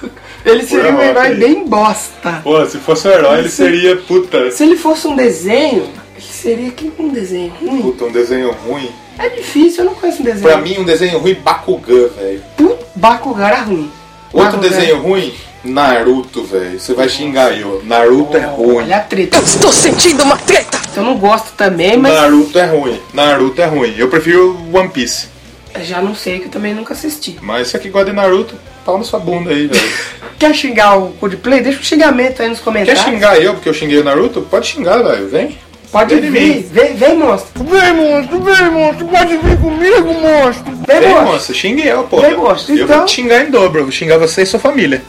Ele 0.45 0.65
seria 0.65 0.91
um 0.93 0.97
Foi 0.97 1.05
herói 1.07 1.35
bem 1.35 1.69
bosta. 1.69 2.41
Pô, 2.43 2.65
se 2.67 2.79
fosse 2.79 3.07
um 3.07 3.11
herói, 3.13 3.39
ele 3.41 3.49
seria, 3.49 3.97
puta, 3.97 4.51
Se 4.51 4.65
ele 4.65 4.77
fosse 4.77 5.07
um 5.07 5.15
desenho, 5.15 5.89
ele 6.23 6.33
seria 6.33 6.71
que 6.71 6.93
um 6.99 7.09
desenho 7.09 7.53
ruim. 7.61 7.83
puta, 7.83 8.05
um 8.05 8.13
desenho 8.13 8.51
ruim. 8.53 8.91
É 9.19 9.29
difícil, 9.29 9.81
eu 9.85 9.91
não 9.91 9.95
conheço 9.95 10.21
um 10.23 10.25
desenho. 10.25 10.43
Pra 10.43 10.57
mim, 10.57 10.77
um 10.79 10.85
desenho 10.85 11.19
ruim, 11.19 11.35
Bakugan, 11.35 12.09
velho. 12.17 12.43
Puta, 12.57 12.85
Bakugan 12.97 13.47
era 13.47 13.61
ruim. 13.63 13.91
Outro 14.33 14.53
Bakugan- 14.59 14.69
desenho 14.69 14.99
ruim, 15.03 15.35
Naruto, 15.65 16.43
velho. 16.45 16.79
Você 16.81 16.95
vai 16.95 17.09
xingar 17.09 17.57
eu. 17.59 17.83
Naruto 17.85 18.37
é 18.37 18.41
ruim. 18.47 18.77
Olha 18.77 18.97
a 18.97 19.01
treta. 19.01 19.39
Estou 19.39 19.73
sentindo 19.73 20.23
uma 20.23 20.37
treta! 20.37 20.81
Eu 20.97 21.03
não 21.03 21.17
gosto 21.17 21.53
também, 21.57 21.97
mas 21.97 22.13
Naruto 22.13 22.59
é 22.59 22.67
ruim. 22.67 23.01
Naruto 23.15 23.61
é 23.63 23.67
ruim. 23.67 23.95
Eu 23.97 24.09
prefiro 24.09 24.57
One 24.73 24.89
Piece. 24.89 25.27
já 25.83 26.03
não 26.03 26.15
sei 26.15 26.39
que 26.41 26.47
eu 26.47 26.51
também 26.51 26.75
nunca 26.75 26.93
assisti. 26.95 27.39
Mas 27.41 27.69
você 27.69 27.79
que 27.79 27.89
gosta 27.91 28.11
de 28.11 28.17
Naruto, 28.17 28.55
pau 28.85 28.99
na 28.99 29.05
sua 29.05 29.19
bunda 29.21 29.51
aí, 29.51 29.67
velho. 29.69 29.93
Quer 30.39 30.55
xingar 30.55 30.97
o 30.99 31.13
Coldplay? 31.13 31.61
Deixa 31.61 31.79
um 31.79 31.83
xingamento 31.83 32.43
aí 32.43 32.49
nos 32.49 32.59
Quer 32.59 32.65
comentários. 32.65 33.05
xingar 33.05 33.41
eu 33.41 33.55
porque 33.55 33.69
eu 33.69 33.75
xinguei 33.75 33.99
o 33.99 34.05
Naruto? 34.05 34.43
Pode 34.43 34.67
xingar, 34.67 34.99
velho. 35.03 35.29
Vem. 35.29 35.57
Pode 35.93 36.15
Vem 36.17 36.25
em 36.29 36.31
vir. 36.33 36.63
Vem, 36.73 36.95
vem, 36.95 37.19
monstro. 37.19 37.63
Vem, 37.65 37.93
monstro, 37.93 38.41
vem, 38.41 38.71
monstro, 38.71 39.07
pode 39.07 39.37
vir 39.37 39.59
comigo, 39.61 40.15
monstro. 40.15 40.73
Vem, 40.87 41.01
Vem, 41.01 41.09
monstro. 41.11 41.27
moça. 41.33 41.55
Xingue 41.55 41.87
eu, 41.87 42.05
pô. 42.05 42.21
Vem, 42.23 42.35
monstro. 42.35 42.75
Eu 42.75 42.85
Então- 42.85 42.97
vou 42.97 43.07
te 43.07 43.13
xingar 43.13 43.45
em 43.45 43.51
dobro. 43.51 43.81
Eu 43.81 43.85
vou 43.85 43.93
xingar 43.93 44.17
você 44.17 44.41
e 44.43 44.47
sua 44.47 44.59
família. 44.59 45.03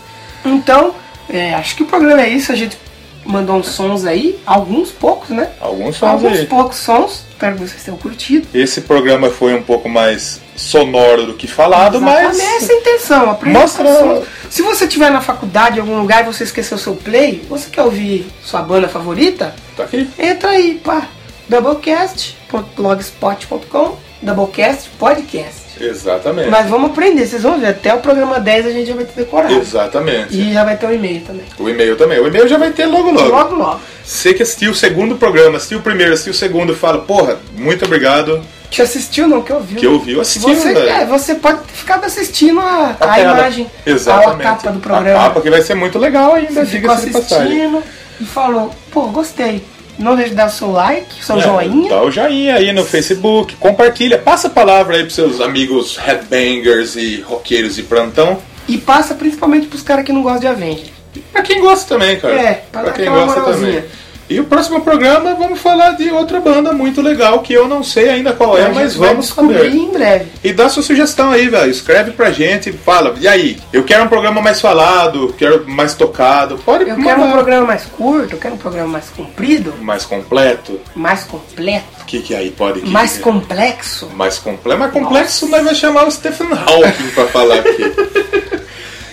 Então, 0.44 0.94
é, 1.30 1.54
acho 1.56 1.76
que 1.78 1.84
o 1.84 1.86
programa 1.86 2.22
é 2.22 2.28
isso. 2.30 2.52
A 2.52 2.56
gente 2.56 2.78
mandou 3.26 3.58
uns 3.58 3.68
sons 3.68 4.06
aí. 4.06 4.40
Alguns 4.46 4.90
poucos, 4.92 5.30
né? 5.30 5.50
Alguns 5.60 5.98
sons 5.98 6.10
Alguns 6.12 6.40
aí. 6.40 6.46
poucos 6.46 6.78
sons. 6.78 7.24
Espero 7.30 7.58
que 7.58 7.68
vocês 7.68 7.84
tenham 7.84 7.98
curtido. 7.98 8.48
Esse 8.54 8.80
programa 8.82 9.30
foi 9.30 9.54
um 9.54 9.62
pouco 9.64 9.90
mais 9.90 10.40
sonoro 10.56 11.26
do 11.26 11.34
que 11.34 11.48
falado, 11.48 11.98
Exatamente, 11.98 12.38
mas. 12.38 12.64
essa 12.64 12.72
é 12.72 12.76
a 12.76 12.80
intenção. 12.80 13.30
apresentação. 13.32 14.06
Mostra- 14.08 14.28
Se 14.50 14.62
você 14.62 14.86
estiver 14.86 15.12
na 15.12 15.20
faculdade, 15.22 15.78
em 15.78 15.82
algum 15.82 16.00
lugar, 16.00 16.22
e 16.22 16.26
você 16.32 16.44
esqueceu 16.44 16.78
seu 16.78 16.96
play, 16.96 17.44
você 17.50 17.70
quer 17.70 17.82
ouvir 17.82 18.28
sua 18.44 18.62
banda 18.62 18.88
favorita? 18.88 19.54
Tá 19.76 19.84
aqui. 19.84 20.08
Entra 20.20 20.52
aí, 20.52 20.80
pá. 20.84 21.08
Doublecast.blogspot.com 21.50 23.98
Doublecast 24.22 24.90
Podcast. 24.98 25.63
Exatamente. 25.86 26.50
Mas 26.50 26.70
vamos 26.70 26.92
aprender, 26.92 27.26
vocês 27.26 27.44
vão 27.44 27.60
ver. 27.60 27.68
Até 27.68 27.94
o 27.94 28.00
programa 28.00 28.40
10 28.40 28.68
a 28.68 28.72
gente 28.72 28.88
já 28.88 28.96
vai 28.96 29.06
ter 29.06 29.24
decorado. 29.24 29.54
Exatamente. 29.54 30.36
E 30.36 30.54
já 30.54 30.64
vai 30.64 30.78
ter 30.78 30.86
um 30.86 30.94
e-mail 30.94 31.22
também. 31.22 31.46
O 31.60 31.70
e-mail 31.70 31.96
também. 31.96 32.20
O 32.20 32.28
e-mail 32.28 32.48
já 32.48 32.58
vai 32.58 32.72
ter 32.72 32.86
logo 32.86 33.12
logo. 33.12 33.30
Logo, 33.30 33.56
logo. 33.56 33.80
Você 34.04 34.34
que 34.34 34.44
assistiu 34.44 34.72
o 34.72 34.76
segundo 34.76 35.16
programa, 35.16 35.58
assistiu 35.58 35.80
o 35.80 35.82
primeiro, 35.82 36.14
assistiu 36.14 36.32
o 36.32 36.36
segundo, 36.36 36.76
fala, 36.76 37.00
porra, 37.00 37.40
muito 37.56 37.86
obrigado. 37.86 38.44
Que 38.70 38.82
assistiu, 38.82 39.28
não, 39.28 39.42
que 39.42 39.54
ouviu. 39.54 39.78
Que 39.78 39.88
ouviu, 39.88 40.20
assistiu, 40.20 40.56
você, 40.56 40.74
velho. 40.74 40.90
é, 40.90 41.06
você 41.06 41.36
pode 41.36 41.60
ficado 41.72 42.06
assistindo 42.06 42.60
a, 42.60 42.96
a, 43.00 43.08
tela. 43.08 43.38
imagem, 43.38 43.70
Exatamente. 43.86 44.48
a 44.48 44.56
capa 44.56 44.72
do 44.72 44.80
programa. 44.80 45.20
A 45.20 45.24
capa 45.28 45.42
que 45.42 45.50
vai 45.50 45.62
ser 45.62 45.76
muito 45.76 46.00
legal 46.00 46.34
ainda, 46.34 46.66
Você 46.66 46.78
ficou 46.78 46.92
assistindo 46.92 47.84
e 48.20 48.26
falou, 48.26 48.74
pô, 48.92 49.04
gostei. 49.08 49.64
Não 49.98 50.16
deixe 50.16 50.32
de 50.32 50.36
dar 50.36 50.50
seu 50.50 50.72
like, 50.72 51.24
seu 51.24 51.38
É, 51.38 51.42
joinha. 51.42 51.90
Dá 51.90 52.02
o 52.04 52.10
joinha 52.12 52.56
aí 52.56 52.72
no 52.74 52.84
Facebook, 52.84 53.56
compartilha, 53.58 54.18
passa 54.18 54.48
a 54.48 54.50
palavra 54.50 54.96
aí 54.96 55.04
pros 55.04 55.14
seus 55.16 55.40
amigos 55.40 55.98
headbangers 55.98 56.96
e 56.96 57.22
roqueiros 57.22 57.76
de 57.76 57.84
plantão. 57.84 58.40
E 58.68 58.78
passa 58.78 59.14
principalmente 59.14 59.68
pros 59.68 59.84
caras 59.84 60.06
que 60.06 60.12
não 60.12 60.24
gostam 60.24 60.42
de 60.42 60.48
Avenger. 60.48 60.88
Pra 61.32 61.42
quem 61.44 61.62
gosta 61.62 61.88
também, 61.94 62.20
cara. 62.20 62.34
É, 62.34 62.64
pra 62.72 62.84
dar 62.84 62.94
quem 62.94 63.06
gosta 63.06 63.40
moralzinha. 63.40 63.82
também. 63.82 63.90
E 64.30 64.40
o 64.40 64.46
próximo 64.46 64.82
programa 64.82 65.36
vamos 65.36 65.60
falar 65.60 65.92
de 65.92 66.10
outra 66.10 66.40
banda 66.40 66.72
muito 66.72 67.02
legal 67.02 67.40
que 67.42 67.54
eu 67.54 67.68
não 67.68 67.84
sei 67.84 68.10
ainda 68.10 68.32
qual 68.34 68.58
é, 68.58 68.70
mas 68.70 68.96
vamos 68.96 69.26
descobrir 69.26 69.56
saber. 69.58 69.76
em 69.76 69.90
breve. 69.92 70.26
E 70.44 70.54
dá 70.54 70.70
sua 70.70 70.82
sugestão 70.82 71.30
aí, 71.30 71.50
velho. 71.50 71.70
Escreve 71.70 72.12
pra 72.12 72.32
gente, 72.32 72.72
fala. 72.72 73.14
E 73.20 73.28
aí? 73.28 73.60
Eu 73.72 73.84
quero 73.84 74.06
um 74.06 74.08
programa 74.08 74.42
mais 74.42 74.60
falado, 74.62 75.36
quero 75.38 75.66
mais 75.70 75.94
tocado. 75.94 76.58
Pode 76.66 76.84
Eu 76.84 76.98
mandar. 76.98 77.04
quero 77.04 77.22
um 77.22 77.32
programa 77.32 77.68
mais 77.68 77.84
curto, 77.86 78.34
eu 78.36 78.40
quero 78.40 78.56
um 78.56 78.58
programa 78.58 78.88
mais 78.88 79.10
comprido, 79.10 79.74
mais 79.82 80.06
completo. 80.06 80.80
mais 80.96 81.24
completo, 81.26 81.86
O 82.02 82.06
que, 82.06 82.22
que 82.22 82.34
aí 82.34 82.50
pode 82.50 82.80
que 82.82 82.90
mais 82.90 83.14
que- 83.18 83.20
complexo. 83.20 84.10
mais 84.16 84.40
complexo. 84.40 84.80
Mais 84.80 84.92
complexo, 84.92 85.48
nós 85.50 85.64
vai 85.64 85.76
chamar 85.76 86.08
o 86.08 86.12
Stephen 86.12 86.48
Hawking 86.52 87.10
pra 87.14 87.28
falar 87.28 87.56
aqui. 87.56 87.94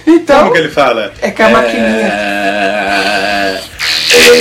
Então, 0.07 0.41
Como 0.41 0.53
que 0.53 0.59
ele 0.59 0.71
fala? 0.71 1.13
é 1.23 1.31
que 1.31 1.41
a 1.43 1.49
maquininha. 1.51 2.09
É... 2.09 3.61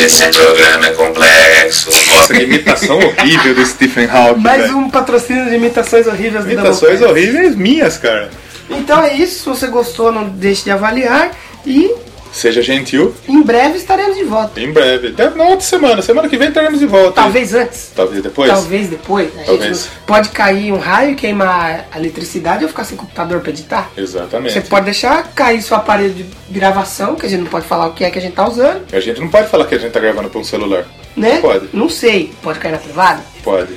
Esse 0.03 0.27
programa 0.29 0.87
é 0.87 0.91
complexo. 0.91 1.89
Nossa, 2.07 2.33
que 2.33 2.43
imitação 2.43 2.97
horrível 2.97 3.55
do 3.55 3.65
Stephen 3.65 4.09
Hawking. 4.09 4.41
Mais 4.41 4.61
velho. 4.63 4.77
um 4.77 4.89
patrocínio 4.89 5.45
de 5.45 5.55
imitações 5.55 6.07
horríveis 6.07 6.45
do 6.45 6.51
Imitações 6.51 7.01
horríveis 7.01 7.55
minhas, 7.55 7.97
cara. 7.97 8.29
Então 8.69 9.03
é 9.03 9.13
isso. 9.13 9.39
Se 9.39 9.45
você 9.45 9.67
gostou, 9.67 10.11
não 10.11 10.29
deixe 10.29 10.63
de 10.63 10.71
avaliar. 10.71 11.31
E 11.65 11.93
Seja 12.31 12.61
gentil. 12.61 13.13
em 13.27 13.41
breve 13.41 13.77
estaremos 13.77 14.15
de 14.17 14.23
volta. 14.23 14.59
Em 14.61 14.71
breve. 14.71 15.07
Até 15.09 15.29
na 15.31 15.43
outra 15.45 15.61
semana. 15.65 16.01
Semana 16.01 16.29
que 16.29 16.37
vem 16.37 16.49
estaremos 16.49 16.79
de 16.79 16.85
volta. 16.85 17.13
Talvez 17.21 17.53
antes. 17.53 17.91
Talvez 17.95 18.21
depois? 18.21 18.49
Talvez 18.51 18.87
depois. 18.89 19.27
A 19.33 19.37
gente 19.37 19.45
Talvez. 19.47 19.85
não- 19.85 20.05
pode 20.05 20.29
cair 20.29 20.71
um 20.71 20.77
raio, 20.77 21.15
queimar 21.15 21.87
a 21.91 21.97
eletricidade 21.99 22.63
ou 22.63 22.69
ficar 22.69 22.83
sem 22.83 22.95
computador 22.95 23.39
pra 23.41 23.49
editar. 23.49 23.89
Exatamente. 23.97 24.53
Você 24.53 24.61
pode 24.61 24.85
deixar 24.85 25.23
cair 25.33 25.61
seu 25.61 25.75
aparelho 25.75 26.13
de 26.13 26.25
gravação, 26.49 27.15
que 27.15 27.25
a 27.25 27.29
gente 27.29 27.41
não 27.41 27.47
pode 27.49 27.65
falar 27.65 27.87
o 27.87 27.93
que 27.93 28.03
é 28.03 28.11
que 28.11 28.19
a 28.19 28.21
gente 28.21 28.33
tá 28.35 28.47
usando, 28.47 28.81
A 28.93 28.99
gente 28.99 29.19
não 29.19 29.27
pode 29.27 29.47
falar 29.49 29.65
que 29.65 29.75
a 29.75 29.79
gente 29.79 29.91
tá 29.91 29.99
gravando 29.99 30.29
pra 30.29 30.39
um 30.39 30.43
celular. 30.43 30.85
né? 31.17 31.39
Pode. 31.41 31.69
Não 31.73 31.89
sei. 31.89 32.31
Pode 32.41 32.59
cair 32.59 32.71
na 32.71 32.77
privada? 32.77 33.21
Pode. 33.43 33.73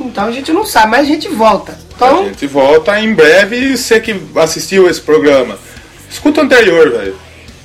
Então 0.00 0.24
a 0.26 0.32
gente 0.32 0.52
não 0.52 0.64
sabe, 0.66 0.90
mas 0.90 1.00
a 1.02 1.04
gente 1.10 1.28
volta. 1.28 1.72
A 1.72 1.94
Então, 1.94 2.24
gente 2.24 2.46
volta 2.48 2.98
em 2.98 3.14
breve. 3.14 3.76
Você 3.76 4.00
que 4.00 4.20
assistiu 4.36 4.88
esse 4.90 5.00
programa, 5.00 5.56
escuta 6.10 6.40
o 6.40 6.44
anterior, 6.44 6.90
velho. 6.90 7.14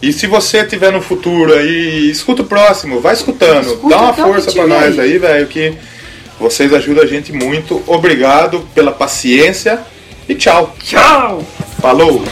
E 0.01 0.13
se 0.13 0.27
você 0.27 0.63
tiver 0.63 0.91
no 0.91 1.01
futuro 1.01 1.53
aí, 1.53 2.09
escuta 2.09 2.43
o 2.43 2.45
próximo, 2.45 3.01
vai 3.01 3.13
escutando. 3.13 3.65
Escuta 3.65 3.95
Dá 3.95 4.01
uma 4.01 4.13
força 4.13 4.51
tiver 4.51 4.67
nós 4.67 4.99
aí, 4.99 5.17
velho, 5.17 5.47
que 5.47 5.73
vocês 6.39 6.71
ajudam 6.71 7.03
a 7.03 7.07
gente 7.07 7.33
muito. 7.33 7.81
Obrigado 7.87 8.67
pela 8.75 8.91
paciência 8.91 9.79
e 10.29 10.35
tchau. 10.35 10.75
tchau! 10.83 11.43
Falou! 11.81 12.23